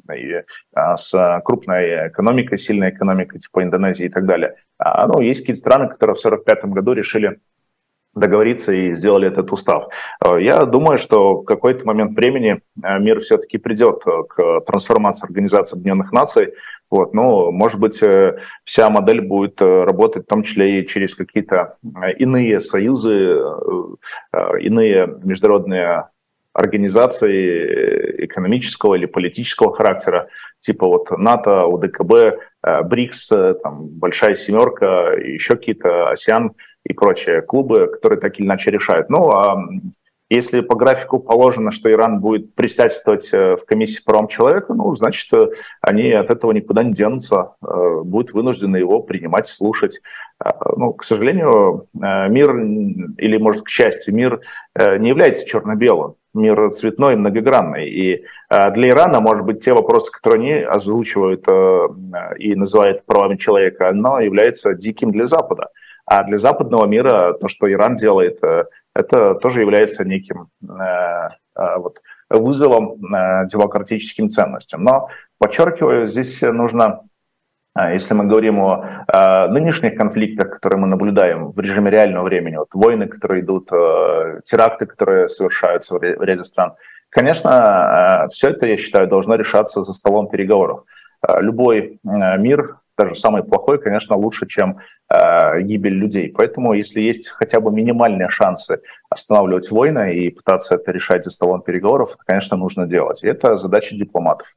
[0.76, 4.57] с крупной экономикой, сильной экономикой, типа Индонезии и так далее.
[4.78, 7.38] А, ну, есть какие-то страны, которые в 1945 году решили
[8.14, 9.88] договориться и сделали этот устав.
[10.24, 15.26] Э, я думаю, что в какой-то момент времени э, мир все-таки придет э, к трансформации
[15.26, 16.52] Организации Объединенных Наций.
[16.90, 17.98] Вот, ну, может быть,
[18.64, 21.78] вся модель будет работать в том числе и через какие-то
[22.18, 23.40] иные союзы,
[24.61, 26.11] иные международные
[26.52, 30.28] организации экономического или политического характера,
[30.60, 32.38] типа вот НАТО, УДКБ,
[32.84, 33.28] БРИКС,
[33.62, 36.52] там, Большая Семерка, еще какие-то АСИАН–
[36.84, 39.08] и прочие клубы, которые так или иначе решают.
[39.08, 39.56] Ну, а
[40.28, 44.94] если по графику положено, что Иран будет председательствовать э, в комиссии по правам человека, ну,
[44.96, 45.48] значит, э,
[45.82, 50.00] они от этого никуда не денутся, э, будут вынуждены его принимать, слушать.
[50.76, 54.40] Ну, к сожалению, мир, или, может, к счастью, мир
[54.76, 56.16] не является черно-белым.
[56.34, 57.88] Мир цветной и многогранный.
[57.90, 61.46] И для Ирана, может быть, те вопросы, которые они озвучивают
[62.38, 65.68] и называют правами человека, оно является диким для Запада.
[66.04, 68.64] А для западного мира то, что Иран делает, э,
[68.94, 72.98] это тоже является неким э, э, вот, вызовом
[73.48, 74.82] демократическим ценностям.
[74.82, 77.00] Но, подчеркиваю, здесь нужно
[77.74, 82.68] если мы говорим о э, нынешних конфликтах, которые мы наблюдаем в режиме реального времени, вот
[82.74, 86.74] войны, которые идут, э, теракты, которые совершаются в ряде стран,
[87.08, 90.85] конечно, все это, я считаю, должно решаться за столом переговоров.
[91.38, 94.78] Любой мир даже самый плохой, конечно, лучше, чем
[95.61, 96.32] гибель людей.
[96.37, 101.62] Поэтому, если есть хотя бы минимальные шансы останавливать войны и пытаться это решать за столом
[101.62, 103.22] переговоров, это, конечно, нужно делать.
[103.22, 104.48] И это задача дипломатов.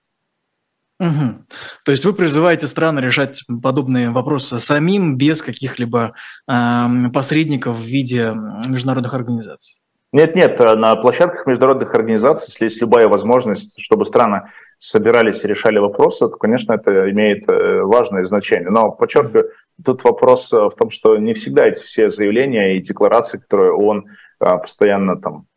[1.00, 1.46] Угу.
[1.84, 6.14] То есть вы призываете страны решать подобные вопросы самим, без каких-либо
[6.48, 8.34] э, посредников в виде
[8.68, 9.78] международных организаций?
[10.16, 14.44] Нет, нет, на площадках международных организаций, если есть любая возможность, чтобы страны
[14.78, 18.70] собирались и решали вопросы, то, конечно, это имеет э, важное значение.
[18.70, 19.50] Но, подчеркиваю,
[19.84, 24.06] тут вопрос э, в том, что не всегда эти все заявления и декларации, которые ООН
[24.40, 25.48] э, постоянно там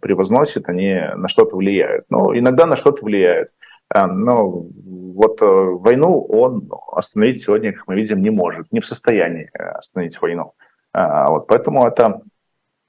[0.00, 2.06] превозносит, они на что-то влияют.
[2.08, 3.50] Ну, иногда на что-то влияют.
[3.92, 10.20] Но вот войну он остановить сегодня, как мы видим, не может, не в состоянии остановить
[10.20, 10.54] войну.
[10.92, 12.22] Вот, поэтому это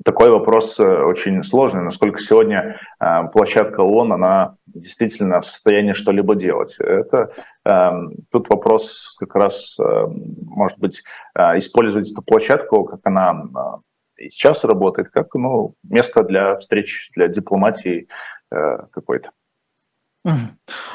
[0.03, 2.79] такой вопрос очень сложный, насколько сегодня
[3.33, 6.75] площадка ООН, она действительно в состоянии что-либо делать.
[6.79, 7.31] Это
[7.65, 7.91] э,
[8.31, 10.07] тут вопрос как раз, э,
[10.45, 11.01] может быть,
[11.33, 13.81] э, использовать эту площадку, как она
[14.17, 18.07] э, сейчас работает, как ну, место для встреч, для дипломатии
[18.51, 19.31] э, какой-то.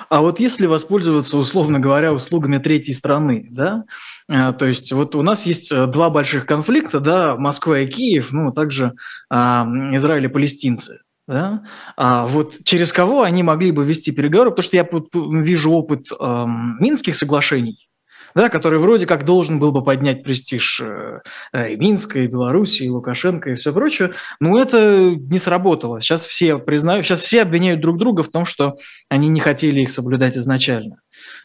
[0.09, 3.85] А вот если воспользоваться, условно говоря, услугами третьей страны, да,
[4.29, 8.33] э, то есть вот у нас есть э, два больших конфликта, да, Москва и Киев,
[8.33, 8.95] ну, также
[9.31, 11.63] а, Израиль и палестинцы да?
[11.97, 14.51] А вот через кого они могли бы вести переговоры?
[14.51, 17.89] Потому что я вижу опыт эм, Минских соглашений,
[18.35, 21.21] да, который вроде как должен был бы поднять престиж э,
[21.53, 26.01] и Минска, и Беларуси, и Лукашенко, и все прочее, но это не сработало.
[26.01, 28.77] Сейчас все признают, сейчас все обвиняют друг друга в том, что
[29.09, 31.01] они не хотели их соблюдать изначально.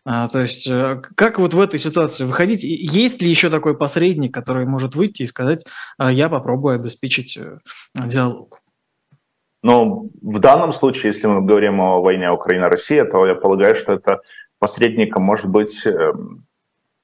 [0.06, 2.64] А, то есть э, как вот в этой ситуации выходить?
[2.64, 5.66] Есть ли еще такой посредник, который может выйти и сказать,
[5.98, 7.58] «А я попробую обеспечить э,
[7.96, 8.62] диалог?
[9.64, 14.22] Но в данном случае, если мы говорим о войне Украина-Россия, то я полагаю, что это
[14.60, 16.46] посредником может быть, эм,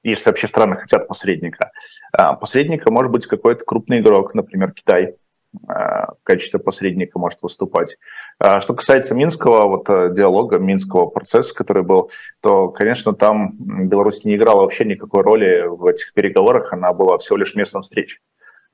[0.02, 1.72] если вообще страны хотят посредника,
[2.12, 5.16] а, посредника может быть какой-то крупный игрок, например, Китай
[5.68, 7.98] а, в качестве посредника может выступать.
[8.38, 12.10] А, что касается Минского вот, э, диалога, Минского процесса, который был,
[12.40, 13.52] то, конечно, там
[13.88, 18.20] Беларусь не играла вообще никакой роли в этих переговорах, она была всего лишь местом встречи.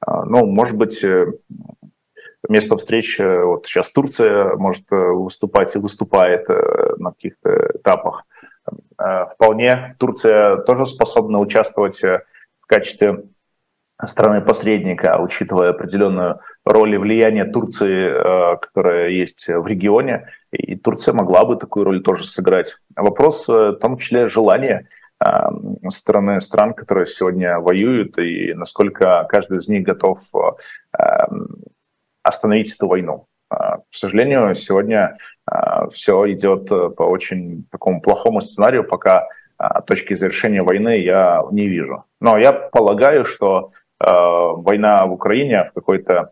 [0.07, 1.27] Ну, может быть, э,
[2.49, 8.25] место встречи, вот сейчас Турция может э, выступать и выступает э, на каких-то этапах.
[8.99, 13.25] Э, вполне Турция тоже способна участвовать в качестве
[14.05, 21.57] страны-посредника, учитывая определенную роль и влияние Турции, которая есть в регионе, и Турция могла бы
[21.57, 22.77] такую роль тоже сыграть.
[22.95, 24.87] Вопрос в том числе желания
[25.89, 30.21] стороны стран, которые сегодня воюют, и насколько каждый из них готов
[32.23, 33.27] остановить эту войну.
[33.51, 35.17] К сожалению, сегодня
[35.91, 41.67] все идет э, по очень такому плохому сценарию, пока а, точки завершения войны я не
[41.67, 42.05] вижу.
[42.21, 46.31] Но я полагаю, что война в Украине в какой-то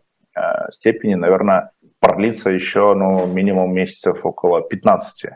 [0.71, 5.31] степени, наверное, продлится еще ну, минимум месяцев около 15.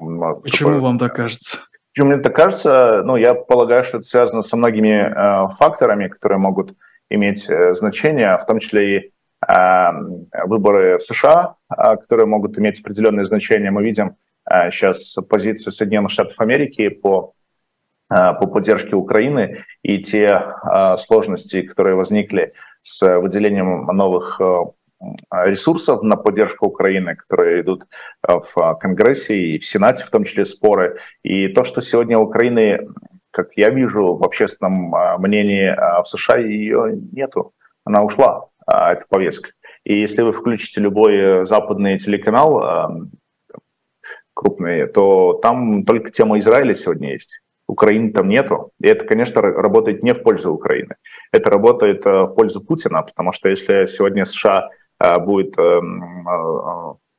[0.00, 0.80] Почему Такое...
[0.80, 1.58] вам так кажется?
[1.92, 3.02] Почему мне так кажется?
[3.04, 6.76] Ну, я полагаю, что это связано со многими э, факторами, которые могут
[7.10, 9.10] иметь э, значение, в том числе и э,
[9.42, 13.70] выборы в США, э, которые могут иметь определенное значение.
[13.70, 14.16] Мы видим
[14.70, 17.34] сейчас позицию Соединенных Штатов Америки по,
[18.08, 20.56] по поддержке Украины и те
[20.98, 24.40] сложности, которые возникли с выделением новых
[25.30, 27.84] ресурсов на поддержку Украины, которые идут
[28.26, 30.98] в Конгрессе и в Сенате, в том числе споры.
[31.22, 32.88] И то, что сегодня Украины
[33.30, 37.52] как я вижу в общественном мнении в США, ее нету.
[37.84, 39.50] Она ушла, а, эта повестка.
[39.84, 43.08] И если вы включите любой э, западный телеканал
[44.34, 47.40] крупный, то там только тема Израиля сегодня есть.
[47.66, 48.72] Украины там нету.
[48.80, 50.96] И это, конечно, работает не в пользу Украины.
[51.32, 54.70] Это работает э, в пользу Путина, потому что если сегодня США
[55.20, 55.80] будет э,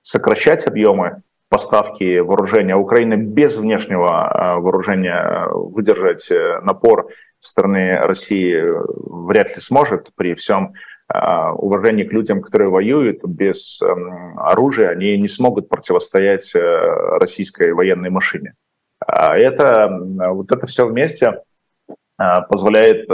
[0.04, 2.76] сокращать объемы поставки вооружения.
[2.76, 6.30] Украина без внешнего вооружения выдержать
[6.62, 8.64] напор страны России
[9.28, 10.74] вряд ли сможет при всем
[11.14, 18.53] уважении к людям, которые воюют без эм, оружия, они не смогут противостоять российской военной машине.
[19.05, 21.41] А это, вот это все вместе
[22.49, 23.07] позволяет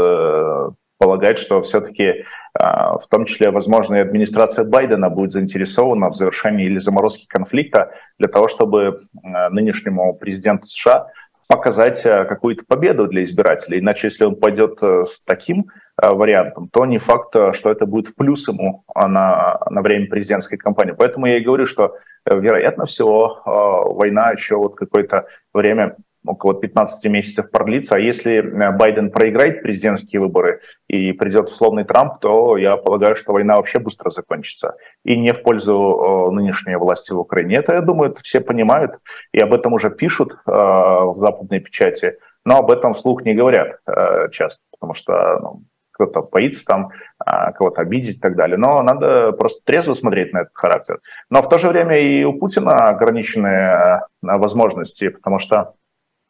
[0.99, 6.79] полагать, что все-таки в том числе, возможно, и администрация Байдена будет заинтересована в завершении или
[6.79, 11.07] заморозке конфликта для того, чтобы нынешнему президенту США
[11.47, 13.79] показать какую-то победу для избирателей.
[13.79, 15.67] Иначе, если он пойдет с таким
[16.01, 20.93] вариантом, то не факт, что это будет в плюс ему на, на время президентской кампании.
[20.97, 21.95] Поэтому я и говорю, что,
[22.25, 25.95] вероятно всего, война еще вот какое-то время
[26.27, 27.95] около 15 месяцев продлится.
[27.95, 33.33] А если э, Байден проиграет президентские выборы и придет условный Трамп, то я полагаю, что
[33.33, 34.75] война вообще быстро закончится.
[35.03, 37.55] И не в пользу нынешней власти в Украине.
[37.55, 38.99] Это, я думаю, это все понимают,
[39.31, 43.79] и об этом уже пишут э, в западной печати, но об этом вслух не говорят
[43.87, 45.61] э, часто, потому что ну,
[45.97, 46.89] кто-то боится там
[47.25, 48.57] кого-то обидеть и так далее.
[48.57, 50.99] Но надо просто трезво смотреть на этот характер.
[51.29, 55.73] Но в то же время и у Путина ограниченные возможности, потому что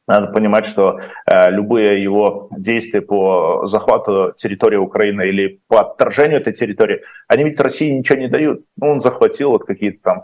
[0.08, 6.54] надо понимать, что э, любые его действия по захвату территории Украины или по отторжению этой
[6.54, 8.64] территории, они ведь России ничего не дают.
[8.78, 10.24] Ну, он захватил вот какие-то там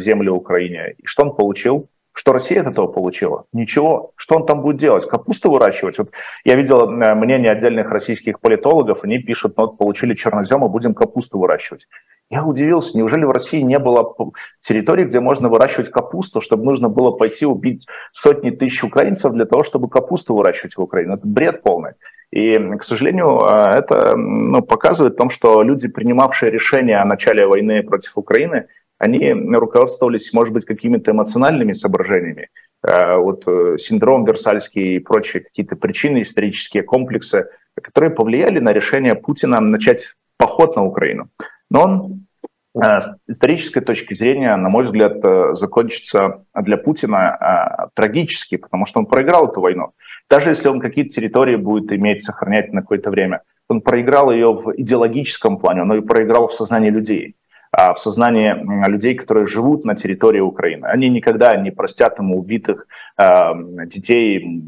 [0.00, 0.94] земли Украине.
[0.98, 1.88] И что он получил?
[2.20, 3.46] Что Россия от этого получила?
[3.54, 4.12] Ничего.
[4.14, 5.08] Что он там будет делать?
[5.08, 5.96] Капусту выращивать?
[5.96, 6.10] Вот
[6.44, 10.92] я видел э, мнение отдельных российских политологов, они пишут, ну вот получили чернозем, и будем
[10.92, 11.88] капусту выращивать.
[12.28, 14.14] Я удивился, неужели в России не было
[14.60, 19.64] территории, где можно выращивать капусту, чтобы нужно было пойти убить сотни тысяч украинцев для того,
[19.64, 21.14] чтобы капусту выращивать в Украине?
[21.14, 21.92] Это бред полный.
[22.30, 27.46] И, к сожалению, э, это ну, показывает о том, что люди, принимавшие решение о начале
[27.46, 28.66] войны против Украины,
[29.00, 32.50] они руководствовались, может быть, какими-то эмоциональными соображениями.
[32.86, 37.48] Э, вот э, синдром Версальский и прочие какие-то причины, исторические комплексы,
[37.80, 41.30] которые повлияли на решение Путина начать поход на Украину.
[41.70, 42.26] Но он
[42.74, 45.16] э, с исторической точки зрения, на мой взгляд,
[45.56, 49.92] закончится для Путина трагически, потому что он проиграл эту войну.
[50.28, 54.74] Даже если он какие-то территории будет иметь, сохранять на какое-то время, он проиграл ее в
[54.76, 57.36] идеологическом плане, но и проиграл в сознании людей.
[57.72, 58.52] А, в сознании
[58.88, 60.86] людей, которые живут на территории Украины.
[60.86, 63.54] Они никогда не простят ему убитых а,
[63.86, 64.64] детей,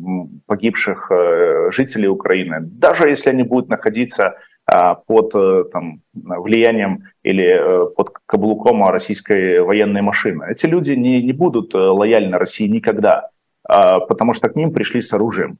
[0.47, 4.37] погибших э, жителей Украины, даже если они будут находиться
[4.67, 10.45] а, под э, там, влиянием или э, под каблуком российской военной машины.
[10.49, 13.31] Эти люди не, не будут лояльны России никогда,
[13.65, 15.59] потому что к ним пришли с оружием.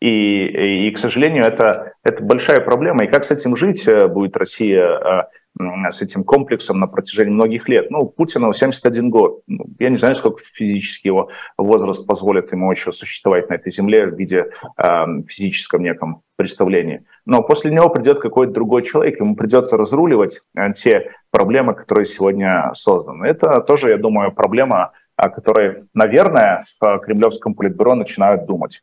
[0.00, 3.04] И, и, к сожалению, это, это большая проблема.
[3.04, 5.28] И как с этим жить будет Россия
[5.58, 7.90] с этим комплексом на протяжении многих лет.
[7.90, 9.42] Ну, Путину 71 год.
[9.46, 14.06] Ну, я не знаю, сколько физически его возраст позволит ему еще существовать на этой земле
[14.06, 17.04] в виде э, физическом неком представлении.
[17.26, 22.70] Но после него придет какой-то другой человек, ему придется разруливать э, те проблемы, которые сегодня
[22.74, 23.26] созданы.
[23.26, 28.82] Это тоже, я думаю, проблема, о которой, наверное, в кремлевском политбюро начинают думать.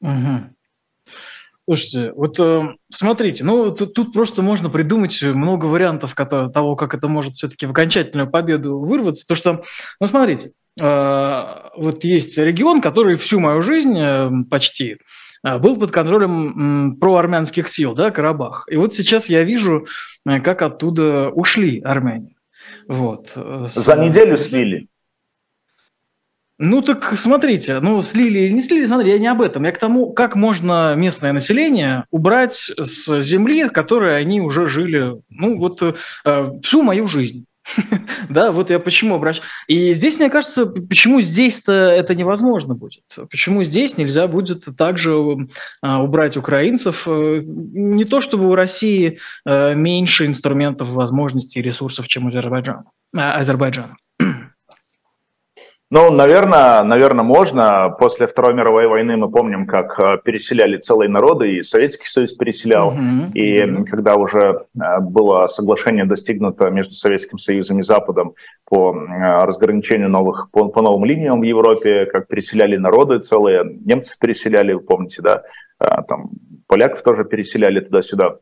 [0.00, 0.52] Угу.
[1.64, 6.94] Слушайте, вот э, смотрите, ну тут, тут просто можно придумать много вариантов которые, того, как
[6.94, 9.26] это может все-таки в окончательную победу вырваться.
[9.26, 9.62] То что,
[10.00, 11.42] ну смотрите, э,
[11.76, 14.98] вот есть регион, который всю мою жизнь э, почти
[15.42, 18.66] был под контролем проармянских сил, да, Карабах.
[18.70, 19.86] И вот сейчас я вижу,
[20.26, 22.36] э, как оттуда ушли армяне.
[22.88, 23.32] Вот.
[23.36, 24.88] Э, За неделю слили.
[26.58, 29.64] Ну так смотрите, ну слили или не слили, смотри, я не об этом.
[29.64, 35.14] Я к тому, как можно местное население убрать с земли, в которой они уже жили,
[35.28, 37.46] ну вот э, всю мою жизнь.
[38.28, 39.48] да, вот я почему обращаюсь.
[39.66, 43.04] И здесь, мне кажется, почему здесь-то это невозможно будет?
[43.30, 47.04] Почему здесь нельзя будет также э, убрать украинцев?
[47.06, 52.84] Э, не то, чтобы у России э, меньше инструментов, возможностей ресурсов, чем у Азербайджана.
[53.14, 53.96] Азербайджана.
[55.94, 57.94] Ну, наверное, наверное, можно.
[57.98, 62.94] После Второй мировой войны мы помним, как э, переселяли целые народы, и Советский Союз переселял.
[62.94, 63.32] Mm-hmm.
[63.34, 63.84] И mm-hmm.
[63.84, 68.32] когда уже э, было соглашение достигнуто между Советским Союзом и Западом
[68.64, 74.16] по э, разграничению новых, по, по новым линиям в Европе, как переселяли народы целые, немцы
[74.18, 75.42] переселяли, вы помните, да,
[75.78, 76.30] там
[76.68, 78.36] поляков тоже переселяли туда-сюда.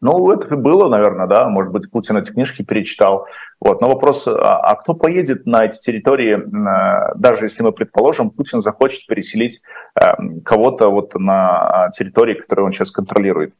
[0.00, 3.26] Ну, это было, наверное, да, может быть, Путин эти книжки перечитал.
[3.60, 3.80] Вот.
[3.80, 8.60] Но вопрос, а, а кто поедет на эти территории, э, даже если мы предположим, Путин
[8.60, 9.60] захочет переселить
[10.00, 10.12] э,
[10.44, 13.54] кого-то вот на а, территории, которые он сейчас контролирует?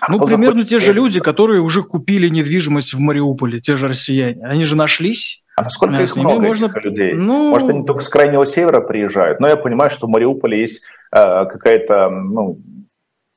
[0.00, 4.44] А ну, примерно те же люди, которые уже купили недвижимость в Мариуполе, те же россияне.
[4.44, 5.44] Они же нашлись.
[5.56, 6.66] А насколько их много, можно...
[6.66, 7.12] этих людей?
[7.14, 7.50] Ну...
[7.50, 9.38] Может, они только с крайнего севера приезжают.
[9.38, 10.82] Но я понимаю, что в Мариуполе есть
[11.12, 12.60] э, какая-то ну,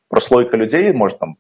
[0.09, 1.37] прослойка людей, может, там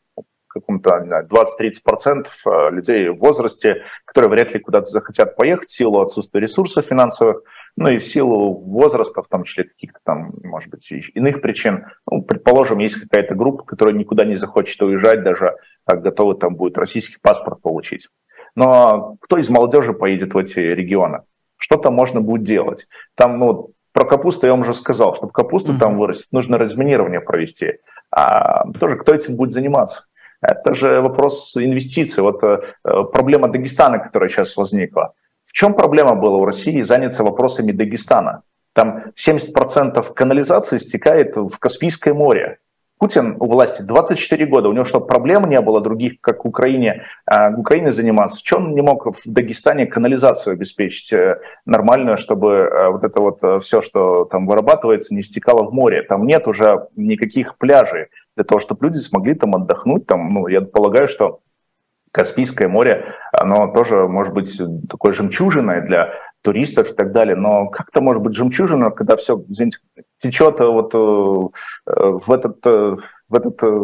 [0.59, 6.41] каком-то 20-30% э, людей в возрасте, которые вряд ли куда-то захотят поехать в силу отсутствия
[6.41, 7.43] ресурсов финансовых.
[7.75, 12.21] ну и в силу возраста, в том числе каких-то там, может быть, иных причин, ну,
[12.21, 15.55] предположим, есть какая-то группа, которая никуда не захочет уезжать, даже
[15.85, 18.07] как готовы там будет российский паспорт получить.
[18.55, 21.21] Но кто из молодежи поедет в эти регионы?
[21.57, 22.87] Что там можно будет делать?
[23.15, 25.79] Там, ну, про капусту я вам уже сказал, чтобы капуста mm-hmm.
[25.79, 27.79] там вырастет, нужно разминирование провести.
[28.11, 30.06] А тоже кто этим будет заниматься?
[30.41, 32.23] Это же вопрос инвестиций.
[32.23, 35.13] Вот э, проблема Дагестана, которая сейчас возникла.
[35.43, 38.43] В чем проблема была у России заняться вопросами Дагестана?
[38.73, 42.59] Там 70% канализации стекает в Каспийское море.
[42.99, 47.03] Путин у власти 24 года, у него что, проблем не было других, как в Украине,
[47.25, 48.41] а, Украине заниматься?
[48.43, 53.63] Чем он не мог в Дагестане канализацию обеспечить э, нормальную, чтобы э, вот это вот
[53.63, 56.01] все, что там вырабатывается, не стекало в море?
[56.01, 58.07] Там нет уже никаких пляжей
[58.37, 60.05] для того, чтобы люди смогли там отдохнуть.
[60.05, 61.41] Там, ну, я полагаю, что
[62.11, 67.35] Каспийское море, оно тоже может быть такой жемчужиной для туристов и так далее.
[67.35, 69.79] Но как это может быть жемчужина, когда все, извините,
[70.19, 72.95] течет вот э, в этот, э,
[73.27, 73.77] в этот э,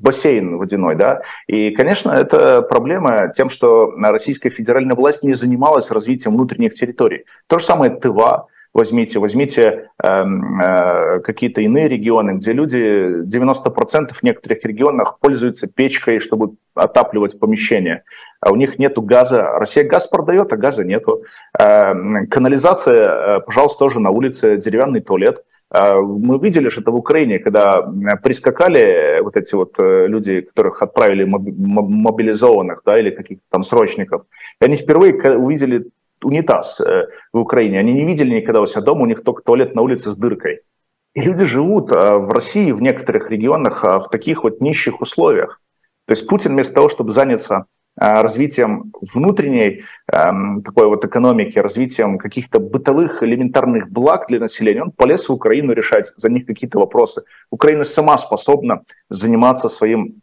[0.00, 1.22] бассейн водяной, да.
[1.48, 7.24] И, конечно, это проблема тем, что российская федеральная власть не занималась развитием внутренних территорий.
[7.48, 8.46] То же самое Тыва,
[8.76, 16.20] возьмите, возьмите э, э, какие-то иные регионы, где люди, 90% в некоторых регионах пользуются печкой,
[16.20, 18.02] чтобы отапливать помещение.
[18.40, 19.42] А у них нету газа.
[19.58, 21.24] Россия газ продает, а газа нету.
[21.58, 21.94] Э,
[22.30, 25.42] канализация, э, пожалуйста, тоже на улице, деревянный туалет.
[25.72, 27.82] Э, мы видели что это в Украине, когда
[28.22, 34.22] прискакали вот эти вот э, люди, которых отправили мобилизованных, да, или каких-то там срочников,
[34.60, 35.86] и они впервые увидели
[36.22, 37.78] унитаз э, в Украине.
[37.78, 40.60] Они не видели никогда у себя дома, у них только туалет на улице с дыркой.
[41.14, 45.60] И люди живут э, в России, в некоторых регионах, э, в таких вот нищих условиях.
[46.06, 47.66] То есть Путин вместо того, чтобы заняться
[47.98, 55.30] развитием внутренней эм, такой вот экономики, развитием каких-то бытовых элементарных благ для населения, он полез
[55.30, 57.22] в Украину решать за них какие-то вопросы.
[57.50, 60.20] Украина сама способна заниматься своим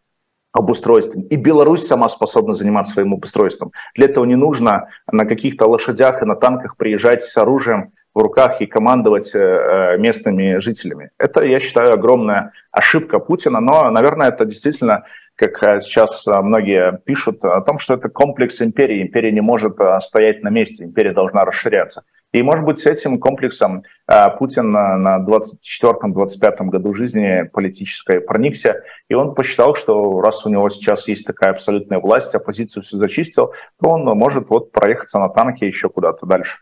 [0.54, 1.24] обустройством.
[1.24, 3.72] И Беларусь сама способна заниматься своим обустройством.
[3.96, 8.62] Для этого не нужно на каких-то лошадях и на танках приезжать с оружием в руках
[8.62, 11.10] и командовать э, э, местными жителями.
[11.18, 17.44] Это, я считаю, огромная ошибка Путина, но, наверное, это действительно, как э, сейчас многие пишут,
[17.44, 19.02] о том, что это комплекс империи.
[19.02, 22.04] Империя не может стоять на месте, империя должна расширяться.
[22.34, 29.14] И, может быть, с этим комплексом а, Путин на 24-25 году жизни политической проникся, и
[29.14, 33.90] он посчитал, что раз у него сейчас есть такая абсолютная власть, оппозицию все зачистил, то
[33.90, 36.58] он может вот проехаться на танке еще куда-то дальше.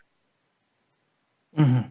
[1.56, 1.84] Угу.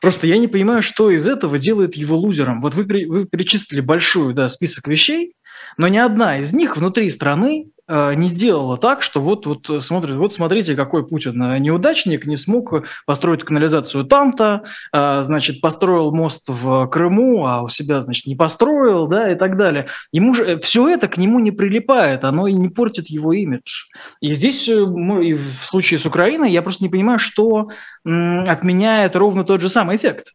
[0.00, 2.60] Просто я не понимаю, что из этого делает его лузером.
[2.60, 5.34] Вот вы, вы перечислили большой да, список вещей,
[5.76, 10.16] но ни одна из них внутри страны не сделала так, что вот, вот, э, смотрит,
[10.16, 16.86] вот смотрите, какой Путин э, неудачник, не смог построить канализацию там-то, значит, построил мост в
[16.88, 19.86] Крыму, а у себя, значит, не построил, да, и так далее.
[20.12, 23.84] Ему же все это к нему не прилипает, оно и не портит его имидж.
[24.20, 27.70] И здесь, и в случае с Украиной, я просто не понимаю, что
[28.04, 30.34] отменяет ровно тот же самый эффект.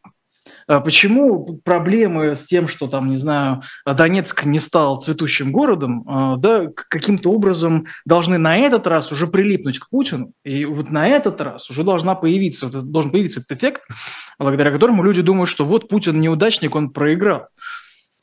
[0.67, 6.35] А почему проблемы с тем, что там, не знаю, Донецк не стал цветущим городом, а,
[6.37, 11.41] да, каким-то образом должны на этот раз уже прилипнуть к Путину, и вот на этот
[11.41, 13.81] раз уже должна появиться, вот, должен появиться этот эффект,
[14.39, 17.47] благодаря которому люди думают, что вот Путин неудачник, он проиграл.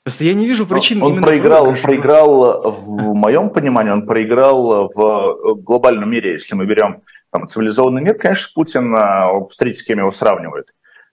[0.04, 1.02] Просто я не вижу причин.
[1.02, 7.02] Он проиграл, он проиграл в моем понимании, он проиграл в глобальном мире, если мы берем
[7.30, 8.96] там, цивилизованный мир, конечно, Путин,
[9.52, 10.68] смотрите, с кем его сравнивают.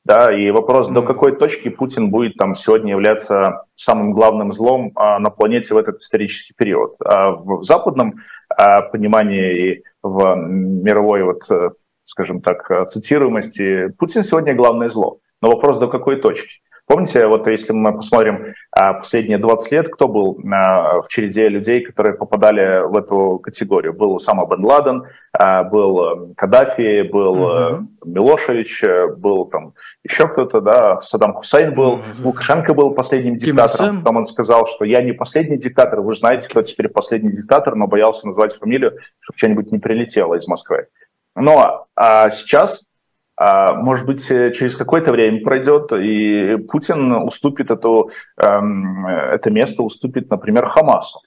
[0.05, 5.17] Да, и вопрос, до какой точки Путин будет там сегодня являться самым главным злом а,
[5.17, 6.95] на планете в этот исторический период.
[7.03, 8.17] А в западном
[8.49, 11.71] а, понимании и в мировой, вот, э,
[12.03, 15.17] скажем так, цитируемости Путин сегодня главное зло.
[15.41, 16.61] Но вопрос, до какой точки.
[16.87, 21.81] Помните, вот если мы посмотрим а, последние 20 лет, кто был а, в череде людей,
[21.81, 23.91] которые попадали в эту категорию?
[23.91, 27.87] Был Усама бен Ладен, а, был э, Каддафи, был угу.
[28.05, 28.83] Милошевич,
[29.17, 29.73] был там
[30.03, 32.03] еще кто-то, да, Саддам Хусейн был, угу.
[32.23, 33.99] Лукашенко был последним диктатором.
[33.99, 37.87] Потом он сказал, что я не последний диктатор, вы знаете, кто теперь последний диктатор, но
[37.87, 40.85] боялся назвать фамилию, чтобы что-нибудь не прилетело из Москвы.
[41.35, 42.85] Но а сейчас
[43.37, 48.11] может быть, э, через какое-то время пройдет, и Путин уступит эту,
[48.41, 51.19] эм, это место, уступит, например, Хамасу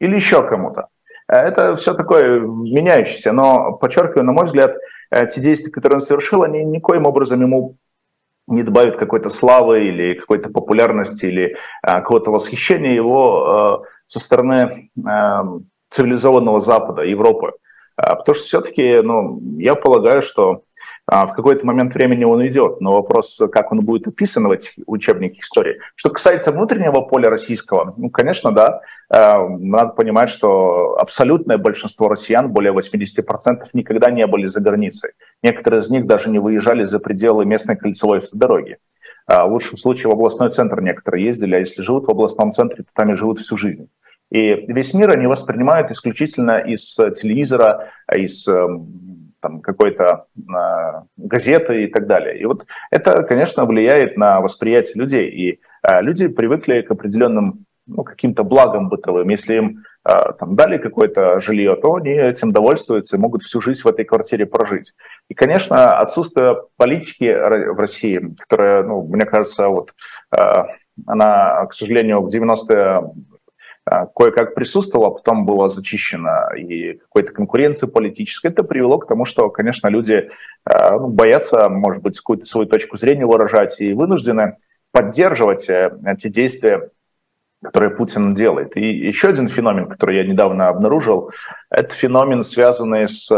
[0.00, 0.88] или еще кому-то.
[1.28, 4.76] Это все такое меняющееся, но, подчеркиваю, на мой взгляд,
[5.10, 7.76] э, те действия, которые он совершил, они никоим образом ему
[8.48, 14.90] не добавят какой-то славы или какой-то популярности или а, какого-то восхищения его а, со стороны
[15.06, 15.44] а,
[15.90, 17.52] цивилизованного Запада, Европы.
[17.96, 20.62] А, потому что все-таки, ну, я полагаю, что
[21.14, 24.70] а, в какой-то момент времени он идет, но вопрос, как он будет описан в этих
[24.86, 25.78] учебниках истории.
[25.94, 32.50] Что касается внутреннего поля российского, ну, конечно, да, э, надо понимать, что абсолютное большинство россиян,
[32.50, 35.10] более 80%, никогда не были за границей.
[35.42, 38.78] Некоторые из них даже не выезжали за пределы местной кольцевой автодороги.
[39.26, 42.84] А, в лучшем случае в областной центр некоторые ездили, а если живут в областном центре,
[42.84, 43.90] то там и живут всю жизнь.
[44.30, 51.86] И весь мир они воспринимают исключительно из телевизора, из эм, там, какой-то э, газеты и
[51.88, 52.38] так далее.
[52.38, 55.28] И вот это, конечно, влияет на восприятие людей.
[55.28, 59.28] И э, люди привыкли к определенным ну, каким-то благам бытовым.
[59.28, 63.82] Если им э, там, дали какое-то жилье, то они этим довольствуются и могут всю жизнь
[63.82, 64.94] в этой квартире прожить.
[65.28, 69.92] И, конечно, отсутствие политики в России, которая, ну, мне кажется, вот
[70.30, 70.64] э,
[71.06, 73.12] она, к сожалению, в 90-е а,
[73.84, 78.48] кое-как присутствовала, а потом было зачищено и какой-то конкуренции политической.
[78.48, 80.30] Это привело к тому, что, конечно, люди
[80.64, 84.56] а, ну, боятся, может быть, какую-то свою точку зрения выражать и вынуждены
[84.92, 86.90] поддерживать э, те действия,
[87.62, 88.76] которые Путин делает.
[88.76, 91.32] И еще один феномен, который я недавно обнаружил,
[91.70, 93.28] это феномен, связанный с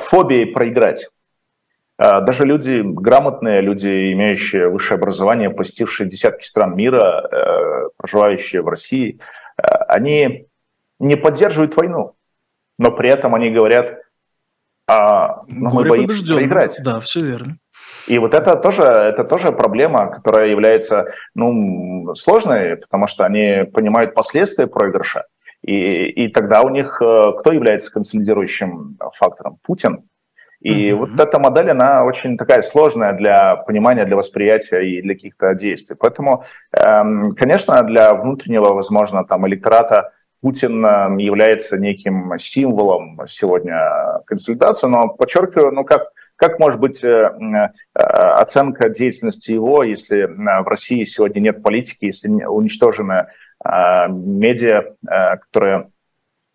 [0.00, 1.08] фобией проиграть.
[2.02, 8.68] А, даже люди грамотные, люди, имеющие высшее образование, посетившие десятки стран мира, э, проживающие в
[8.68, 9.20] России,
[9.58, 10.46] э, они
[10.98, 12.14] не поддерживают войну,
[12.78, 13.98] но при этом они говорят,
[14.88, 16.78] а, ну, мы боимся проиграть.
[16.82, 17.58] Да, все верно.
[18.06, 24.14] И вот это тоже, это тоже проблема, которая является ну, сложной, потому что они понимают
[24.14, 25.26] последствия проигрыша.
[25.62, 29.58] И, и тогда у них э, кто является консолидирующим фактором?
[29.62, 30.08] Путин.
[30.60, 30.94] И mm-hmm.
[30.94, 35.96] вот эта модель, она очень такая сложная для понимания, для восприятия и для каких-то действий.
[35.98, 44.86] Поэтому, эм, конечно, для внутреннего, возможно, там электората Путин эм, является неким символом сегодня консолидации,
[44.86, 47.58] но подчеркиваю, ну как, как может быть э, э,
[47.94, 53.28] оценка деятельности его, если в России сегодня нет политики, если уничтожены
[53.64, 55.88] э, медиа, которые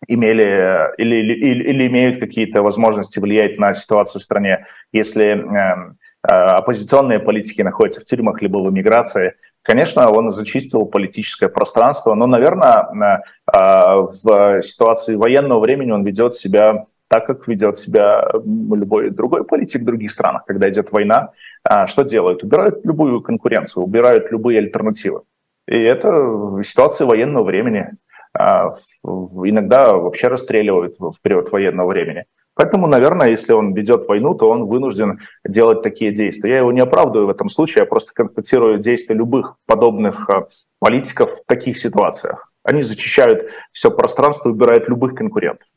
[0.08, 5.94] имели или, или, или имеют какие-то возможности влиять на ситуацию в стране, если э,
[6.24, 12.28] э, оппозиционные политики находятся в тюрьмах либо в эмиграции, конечно, он зачистил политическое пространство, но,
[12.28, 19.10] наверное, э, э, в ситуации военного времени он ведет себя так, как ведет себя любой
[19.10, 21.32] другой политик в других странах, когда идет война.
[21.70, 22.44] Э, что делают?
[22.44, 25.22] Убирают любую конкуренцию, убирают любые альтернативы.
[25.68, 27.92] И это ситуация военного времени.
[28.38, 32.26] А, иногда вообще расстреливают в период военного времени.
[32.54, 36.52] Поэтому, наверное, если он ведет войну, то он вынужден делать такие действия.
[36.52, 40.48] Я его не оправдываю в этом случае, я просто констатирую действия любых подобных а,
[40.80, 42.52] политиков в таких ситуациях.
[42.64, 45.68] Они зачищают все пространство, убирают любых конкурентов.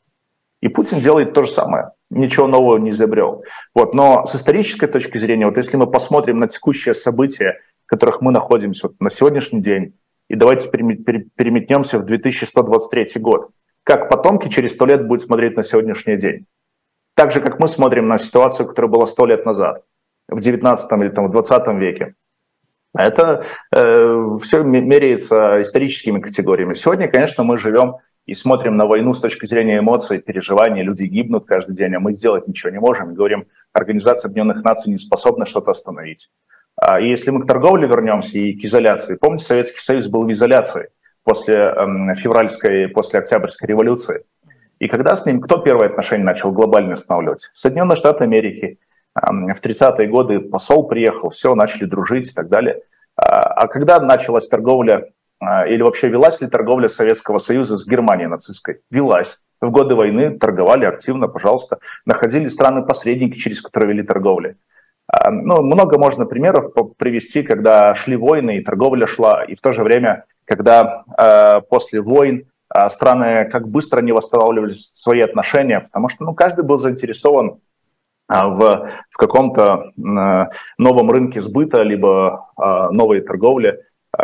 [0.61, 1.91] И Путин делает то же самое.
[2.09, 3.43] Ничего нового не изобрел.
[3.73, 3.93] Вот.
[3.93, 8.31] Но с исторической точки зрения, вот если мы посмотрим на текущие события, в которых мы
[8.31, 9.93] находимся вот на сегодняшний день,
[10.29, 13.49] и давайте переметнемся в 2123 год.
[13.83, 16.45] Как потомки через сто лет будут смотреть на сегодняшний день?
[17.15, 19.83] Так же, как мы смотрим на ситуацию, которая была сто лет назад,
[20.27, 22.15] в 19 или там, в 20 веке.
[22.95, 26.75] Это э, все меряется историческими категориями.
[26.75, 30.83] Сегодня, конечно, мы живем и смотрим на войну с точки зрения эмоций, переживаний.
[30.83, 33.13] Люди гибнут каждый день, а мы сделать ничего не можем.
[33.15, 36.29] говорим, Организация Объединенных Наций не способна что-то остановить.
[36.75, 40.31] А, и если мы к торговле вернемся и к изоляции, помните, Советский Союз был в
[40.31, 40.89] изоляции
[41.23, 44.23] после эм, февральской, после Октябрьской революции.
[44.79, 47.49] И когда с ним, кто первые отношения начал глобально останавливать?
[47.53, 48.79] Соединенные Штаты Америки.
[49.21, 52.81] Эм, в 30-е годы посол приехал, все, начали дружить и так далее.
[53.15, 55.09] А, а когда началась торговля,
[55.39, 58.81] а, или вообще велась ли торговля Советского Союза с Германией нацистской?
[58.89, 59.41] Велась.
[59.61, 61.79] В годы войны торговали активно, пожалуйста.
[62.05, 64.55] Находили страны-посредники, через которые вели торговлю.
[65.11, 69.73] А, ну, много можно примеров привести, когда шли войны и торговля шла, и в то
[69.73, 76.09] же время, когда э, после войн э, страны как быстро не восстанавливали свои отношения, потому
[76.09, 77.59] что ну, каждый был заинтересован
[78.29, 80.45] э, в, в каком-то э,
[80.77, 83.79] новом рынке сбыта, либо э, новой торговли.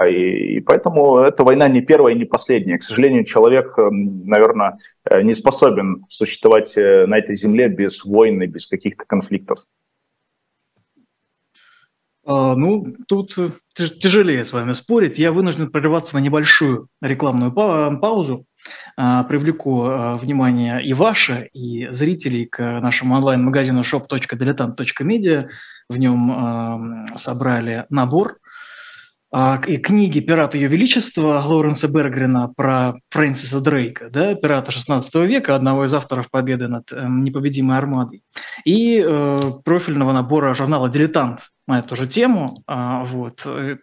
[0.08, 2.78] И, и поэтому эта война не первая и не последняя.
[2.78, 4.78] К сожалению, человек, наверное,
[5.22, 9.60] не способен существовать на этой земле без войн и без каких-то конфликтов.
[12.26, 15.20] А, ну, тут э, тяжелее с вами спорить.
[15.20, 18.46] Я вынужден прерываться на небольшую рекламную паузу.
[18.98, 25.50] А, привлеку а, внимание и ваше, и зрителей к нашему онлайн-магазину shop.diletant.media.
[25.88, 28.40] В нем собрали набор
[29.38, 35.56] а, и книги «Пират Ее Величества» Лоуренса Бергрена про Фрэнсиса Дрейка, да, пирата 16 века,
[35.56, 38.24] одного из авторов победы над э, непобедимой армадой,
[38.64, 42.63] и э, профильного набора журнала «Дилетант» на эту же тему.
[42.68, 43.43] А, вот.
[43.45, 43.78] Э,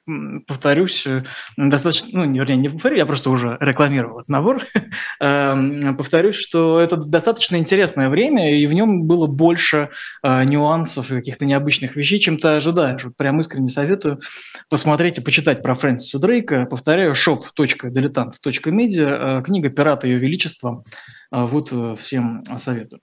[0.47, 1.25] повторюсь, э,
[1.57, 4.63] достаточно, ну, вернее, не повторю, я просто уже рекламировал этот набор.
[5.21, 9.91] Эм, повторюсь, что это достаточно интересное время, и в нем было больше
[10.23, 13.05] э, нюансов и каких-то необычных вещей, чем ты ожидаешь.
[13.05, 14.21] Вот прям искренне советую
[14.69, 16.67] посмотреть и почитать про Фрэнсиса Дрейка.
[16.67, 20.85] Повторяю, shop.diletant.media, книга «Пираты Ее Величества».
[21.31, 23.01] Вот всем советую.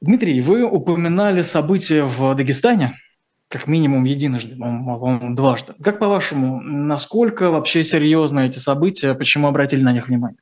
[0.00, 2.94] Дмитрий, вы упоминали события в Дагестане–
[3.52, 5.74] как минимум единожды, по-моему, дважды.
[5.82, 10.38] Как по-вашему, насколько вообще серьезны эти события, почему обратили на них внимание?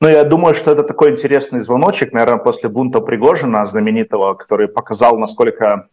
[0.00, 5.18] Ну, я думаю, что это такой интересный звоночек, наверное, после бунта Пригожина, знаменитого, который показал,
[5.18, 5.88] насколько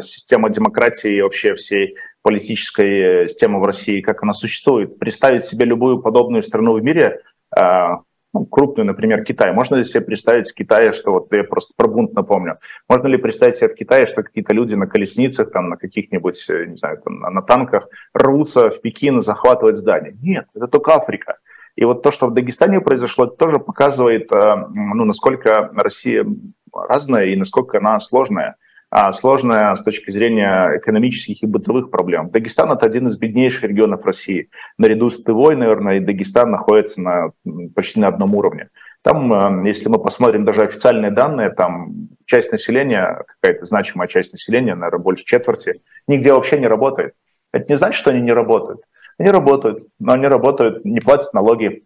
[0.00, 5.00] система демократии и вообще всей политической системы в России, как она существует.
[5.00, 9.52] Представить себе любую подобную страну в мире а, ну, крупную, например, Китай.
[9.52, 12.58] Можно ли себе представить в Китае, что вот я просто про бунт напомню,
[12.88, 16.66] можно ли представить себе в Китае, что какие-то люди на колесницах, там, на каких-нибудь, э,
[16.66, 20.16] не знаю, там, на танках рвутся в Пекин и захватывать здания?
[20.22, 21.38] Нет, это только Африка.
[21.76, 26.26] И вот то, что в Дагестане произошло, тоже показывает, э, ну, насколько Россия
[26.72, 28.56] разная и насколько она сложная.
[28.94, 32.28] А, сложная с точки зрения экономических и бытовых проблем.
[32.28, 34.50] Дагестан– это один из беднейших регионов России.
[34.76, 37.30] Наряду с Тывой, наверное, и Дагестан находится на,
[37.74, 38.68] почти на одном уровне.
[39.00, 44.74] Там, э, если мы посмотрим даже официальные данные, там часть населения, какая-то значимая часть населения,
[44.74, 47.14] наверное, больше четверти, нигде вообще не работает.
[47.50, 48.82] Это не значит, что они не работают.
[49.16, 51.84] Они работают, но они работают, не платят налоги,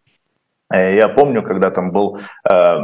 [0.72, 2.76] я помню, когда там был э,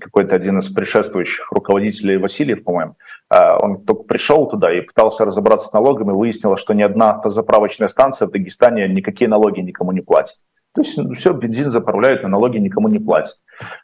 [0.00, 2.94] какой-то один из предшествующих руководителей, Васильев, по-моему,
[3.30, 7.88] э, он только пришел туда и пытался разобраться с налогами, выяснилось, что ни одна автозаправочная
[7.88, 10.36] станция в Дагестане никакие налоги никому не платит.
[10.76, 13.38] То есть ну, все, бензин заправляют, но налоги никому не платят.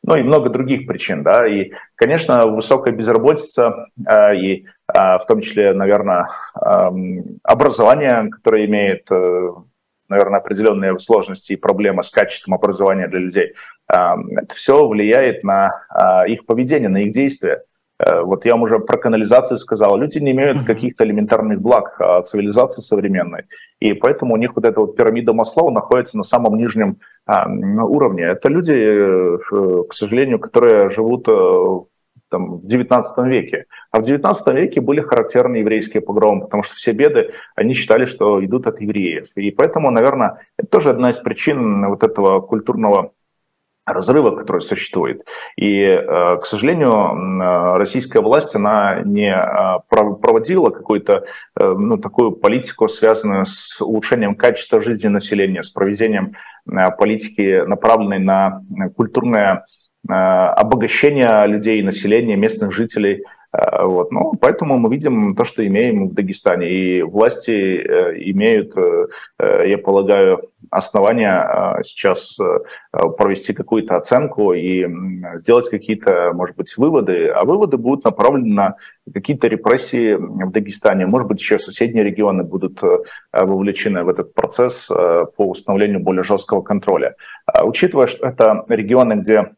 [0.05, 1.47] Ну и много других причин, да.
[1.49, 6.91] И, конечно, высокая безработица э, и э, в том числе, наверное, э,
[7.43, 9.49] образование, которое имеет э,
[10.13, 13.55] наверное, определенные сложности и проблемы с качеством образования для людей.
[13.89, 17.63] Это все влияет на а, их поведение, на их действия.
[17.99, 19.97] Э, вот я вам уже про канализацию сказал.
[19.99, 23.45] Люди не имеют каких-то элементарных благ а, цивилизации современной.
[23.81, 28.25] И поэтому у них вот эта вот пирамида Маслоу находится на самом нижнем уровне.
[28.25, 29.39] Это люди, э,
[29.89, 31.81] к сожалению, которые живут э,
[32.33, 33.67] там, в XIX веке.
[33.91, 38.45] А в XIX веке были характерны еврейские погромы, потому что все беды, они считали, что
[38.45, 39.29] идут от евреев.
[39.37, 43.13] И поэтому, наверное, это тоже одна из причин вот этого культурного
[43.85, 45.27] разрыва, который существует.
[45.57, 51.25] И, э, к сожалению, российская власть, она не э, проводила какую-то
[51.59, 58.63] э, ну, такую политику, связанную с улучшением качества жизни населения, с проведением политики, направленной на
[58.97, 63.25] культурное Э, обогащения людей, населения, местных жителей.
[63.53, 64.11] Э, вот.
[64.11, 66.71] Ну, поэтому мы видим то, что имеем в Дагестане.
[66.71, 68.75] И власти э, имеют,
[69.39, 72.39] я полагаю, основания сейчас
[73.19, 74.87] провести какую-то оценку и
[75.39, 77.29] сделать какие-то, может быть, выводы.
[77.29, 78.77] А выводы будут направлены на
[79.13, 81.07] какие-то репрессии в Дагестане.
[81.07, 82.81] Может быть, еще соседние регионы будут
[83.33, 87.17] вовлечены в этот процесс по установлению более жесткого контроля.
[87.63, 89.51] Учитывая, что это регионы, где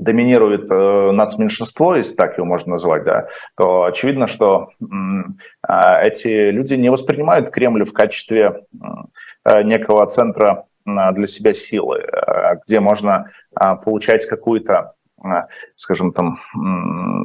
[0.00, 6.74] доминирует э, нацменьшинство, если так его можно назвать, да, то очевидно, что э, эти люди
[6.74, 8.64] не воспринимают Кремль в качестве
[9.44, 14.99] э, некого центра для себя силы, э, где можно э, получать какую-то Э,
[15.74, 16.38] скажем там,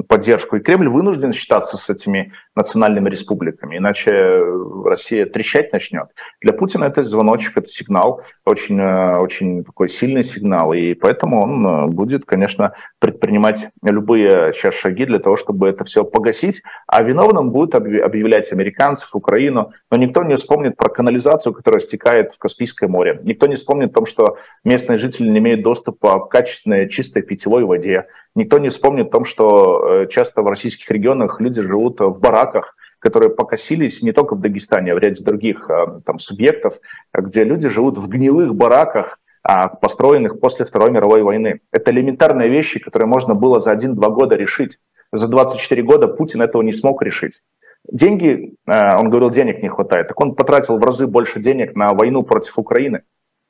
[0.08, 0.56] поддержку.
[0.56, 4.42] И Кремль вынужден считаться с этими национальными республиками, иначе
[4.84, 6.08] Россия трещать начнет.
[6.40, 11.66] Для Путина это звоночек, это сигнал, очень, э, очень такой сильный сигнал, и поэтому он
[11.66, 17.50] э, будет, конечно, предпринимать любые сейчас шаги для того, чтобы это все погасить, а виновным
[17.50, 23.20] будет объявлять американцев, Украину, но никто не вспомнит про канализацию, которая стекает в Каспийское море,
[23.22, 27.64] никто не вспомнит о том, что местные жители не имеют доступа к качественной чистой питьевой
[27.64, 28.06] воде, воде.
[28.34, 32.76] Никто не вспомнит о том, что э, часто в российских регионах люди живут в бараках,
[32.98, 36.78] которые покосились не только в Дагестане, а в ряде других э, там, субъектов,
[37.14, 41.60] где люди живут в гнилых бараках, а, построенных после Второй мировой войны.
[41.70, 44.78] Это элементарные вещи, которые можно было за один-два года решить.
[45.12, 47.42] За 24 года Путин этого не смог решить.
[47.90, 51.94] Деньги, э, он говорил, денег не хватает, так он потратил в разы больше денег на
[51.94, 53.02] войну против Украины.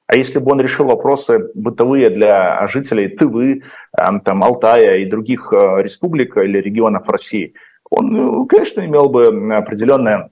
[0.06, 5.82] А если бы он решил вопросы бытовые для жителей Тывы, там, Алтая и других э,
[5.82, 7.54] республик или регионов России,
[7.90, 9.26] он, ну, конечно, имел бы
[9.56, 10.30] определенное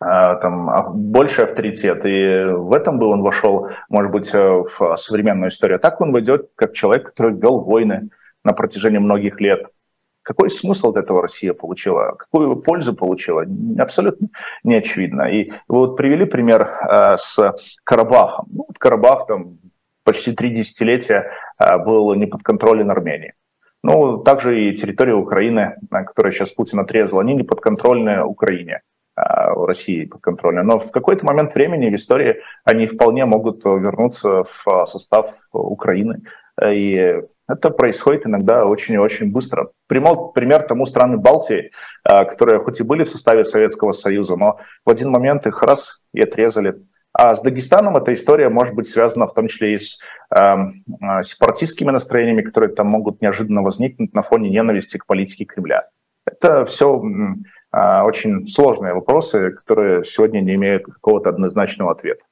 [0.00, 5.80] там больший авторитет, и в этом бы он вошел, может быть, в современную историю.
[5.80, 8.10] Так он войдет как человек, который вел войны
[8.44, 9.66] на протяжении многих лет,
[10.28, 12.14] какой смысл от этого Россия получила?
[12.18, 13.46] Какую пользу получила?
[13.78, 14.28] Абсолютно
[14.62, 15.22] не очевидно.
[15.22, 18.46] И вы вот привели пример э, с Карабахом.
[18.50, 19.58] Ну, вот Карабах там
[20.04, 23.32] почти три десятилетия э, был не под контролем Армении.
[23.82, 28.82] Ну, также и территория Украины, которая сейчас Путин отрезал, они не подконтрольны Украине.
[29.16, 30.62] Э, России подконтрольны.
[30.62, 36.20] Но в какой-то момент времени в истории они вполне могут вернуться в состав Украины.
[36.62, 39.70] И это происходит иногда очень и очень быстро.
[39.86, 41.72] Примол, пример тому страны Балтии,
[42.04, 46.02] а, которые хоть и были в составе Советского Союза, но в один момент их раз
[46.12, 46.76] и отрезали.
[47.12, 49.98] А с Дагестаном эта история может быть связана в том числе и с
[50.34, 50.56] э,
[51.22, 55.88] сепаратистскими настроениями, которые там могут неожиданно возникнуть на фоне ненависти к политике Кремля.
[56.26, 57.02] Это все
[57.72, 62.24] э, очень сложные вопросы, которые сегодня не имеют какого-то однозначного ответа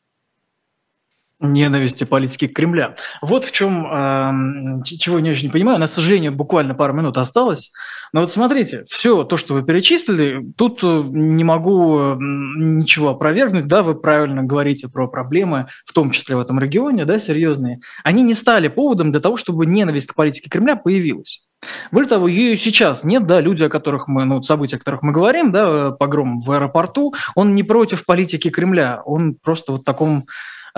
[1.41, 2.97] ненависти политики Кремля.
[3.20, 5.80] Вот в чем, э, чего не очень понимаю.
[5.80, 7.72] К сожалению, буквально пару минут осталось.
[8.12, 13.66] Но вот смотрите, все то, что вы перечислили, тут э, не могу ничего опровергнуть.
[13.66, 17.80] Да, вы правильно говорите про проблемы, в том числе в этом регионе, да, серьезные.
[18.03, 21.43] Они не стали поводом для того, чтобы ненависть к политике Кремля появилась.
[21.91, 25.12] Более того, ее сейчас нет, да, люди, о которых мы, ну, события, о которых мы
[25.12, 30.26] говорим, да, погром в аэропорту, он не против политики Кремля, он просто вот в таком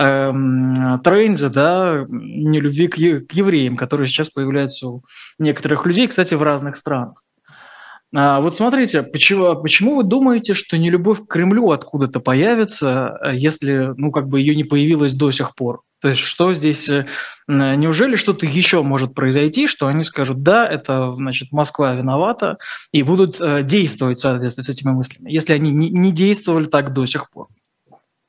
[0.01, 2.95] Эм, тренде, да, нелюбви к,
[3.27, 5.03] к евреям, которые сейчас появляются у
[5.37, 7.25] некоторых людей, кстати, в разных странах.
[8.15, 14.11] А вот смотрите, почему, почему вы думаете, что нелюбовь к Кремлю откуда-то появится, если, ну,
[14.11, 15.81] как бы ее не появилось до сих пор?
[16.01, 17.05] То есть что здесь, э,
[17.47, 22.57] неужели что-то еще может произойти, что они скажут, да, это, значит, Москва виновата,
[22.93, 27.05] и будут э, действовать в соответствии с этими мыслями, если они не действовали так до
[27.05, 27.49] сих пор?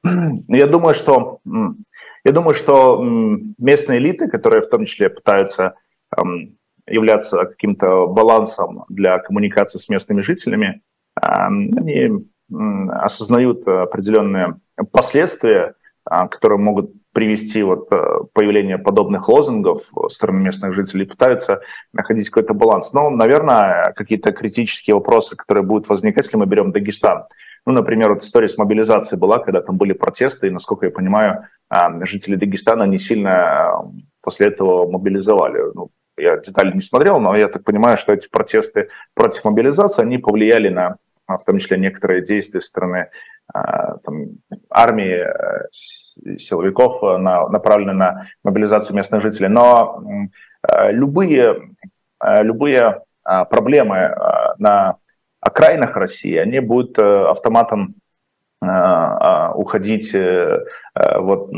[0.03, 1.41] Я думаю, что,
[2.25, 3.03] я думаю, что
[3.59, 5.75] местные элиты, которые в том числе пытаются
[6.87, 10.83] являться каким-то балансом для коммуникации с местными жителями,
[11.15, 14.59] они осознают определенные
[14.91, 15.75] последствия,
[16.05, 21.61] а, которые могут привести вот э, появление подобных лозунгов со стороны местных жителей, пытаются
[21.93, 22.93] находить какой-то баланс.
[22.93, 27.25] Но, наверное, какие-то критические вопросы, которые будут возникать, если мы берем Дагестан.
[27.67, 31.47] Ну, например, вот история с мобилизацией была, когда там были протесты, и, насколько я понимаю,
[31.69, 33.91] а, жители Дагестана не сильно а,
[34.23, 35.63] после этого мобилизовали.
[35.75, 40.19] Ну, я детали не смотрел, но я так понимаю, что эти протесты против мобилизации, они
[40.19, 40.97] повлияли на,
[41.27, 43.11] а, в том числе, некоторые действия со стороны
[43.53, 44.39] там,
[44.71, 49.49] армии, э, силовиков, э, на, направленные на мобилизацию местных жителей.
[49.49, 50.03] Но
[50.63, 51.71] э, любые,
[52.23, 54.15] любые проблемы
[54.59, 54.97] на
[55.41, 57.95] окраинах России, они будут э, автоматом
[58.63, 60.65] э, а, уходить э,
[60.95, 61.51] вот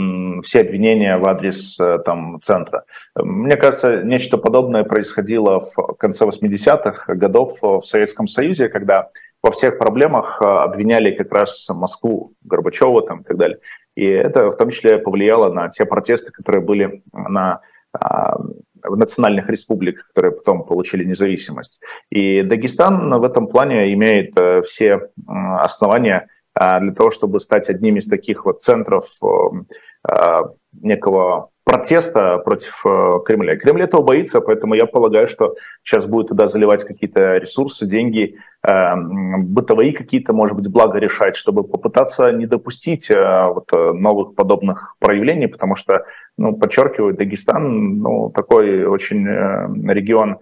[0.44, 2.84] все обвинения в адрес там центра.
[3.16, 9.08] Мне кажется, нечто подобное происходило в конце 80-х годов в Советском Союзе, когда
[9.42, 13.58] во всех проблемах обвиняли как раз Москву, Горбачева там и так далее.
[13.96, 17.60] И это в том числе повлияло на те протесты, которые были на
[17.92, 18.38] а,
[18.84, 21.80] национальных республиках, которые потом получили независимость.
[22.10, 26.28] И Дагестан в этом плане имеет э, все основания
[26.58, 33.18] э, для того, чтобы стать одним из таких вот центров э, некого протеста против э,
[33.24, 33.56] Кремля.
[33.56, 38.36] Кремль этого боится, поэтому я полагаю, что сейчас будет туда заливать какие-то ресурсы, деньги,
[38.66, 44.96] э, бытовые какие-то, может быть, благо решать, чтобы попытаться не допустить э, вот, новых подобных
[44.98, 46.04] проявлений, потому что,
[46.36, 50.38] ну, подчеркиваю, Дагестан, ну, такой очень регион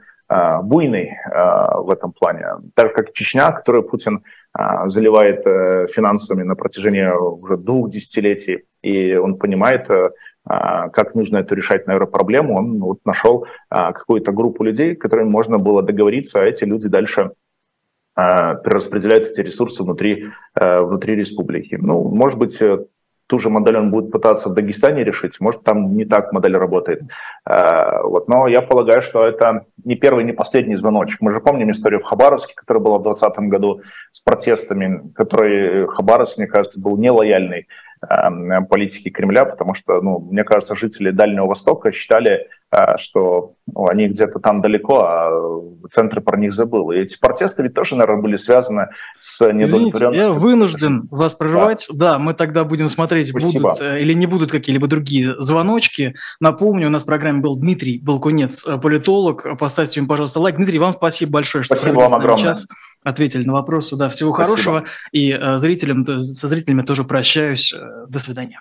[0.63, 2.47] буйный в этом плане.
[2.75, 4.23] Так как Чечня, которую Путин
[4.87, 5.43] заливает
[5.91, 9.89] финансами на протяжении уже двух десятилетий, и он понимает,
[10.51, 15.59] как нужно эту решать, наверное, проблему, он вот нашел а, какую-то группу людей, которым можно
[15.59, 17.31] было договориться, а эти люди дальше
[18.17, 21.77] а, перераспределяют эти ресурсы внутри, внутри республики.
[21.81, 22.79] Ну, может быть, э,
[23.27, 27.03] ту же модель он будет пытаться в Дагестане решить, может, там не так модель работает.
[27.47, 28.29] Вот.
[28.29, 31.21] Но я полагаю, что это не первый, не последний звоночек.
[31.21, 36.39] Мы же помним историю в Хабаровске, которая была в 2020 году с протестами, который Хабаровск,
[36.39, 37.69] мне кажется, был нелояльный
[38.01, 44.09] политики Кремля, потому что, ну, мне кажется, жители Дальнего Востока считали, э, что ну, они
[44.09, 45.31] где-то там далеко, а
[45.93, 46.93] центр про них забыл.
[46.93, 48.89] И эти протесты ведь тоже, наверное, были связаны
[49.21, 50.13] с недовлетворенностью.
[50.13, 51.89] я вынужден вас прервать.
[51.93, 52.13] Да.
[52.13, 53.71] да, мы тогда будем смотреть, Спасибо.
[53.71, 56.15] будут э, или не будут какие-либо другие звоночки.
[56.41, 59.47] Напомню, у нас в программе был Дмитрий Балкунец, э, политолог.
[59.59, 60.57] Поставьте ему, пожалуйста, лайк.
[60.57, 62.43] Дмитрий, вам спасибо большое, что спасибо вам огромное.
[62.43, 62.67] час
[63.03, 63.97] ответили на вопросы.
[63.97, 64.49] Да, всего Спасибо.
[64.49, 64.85] хорошего.
[65.13, 67.75] И зрителям, со зрителями тоже прощаюсь.
[68.09, 68.61] До свидания.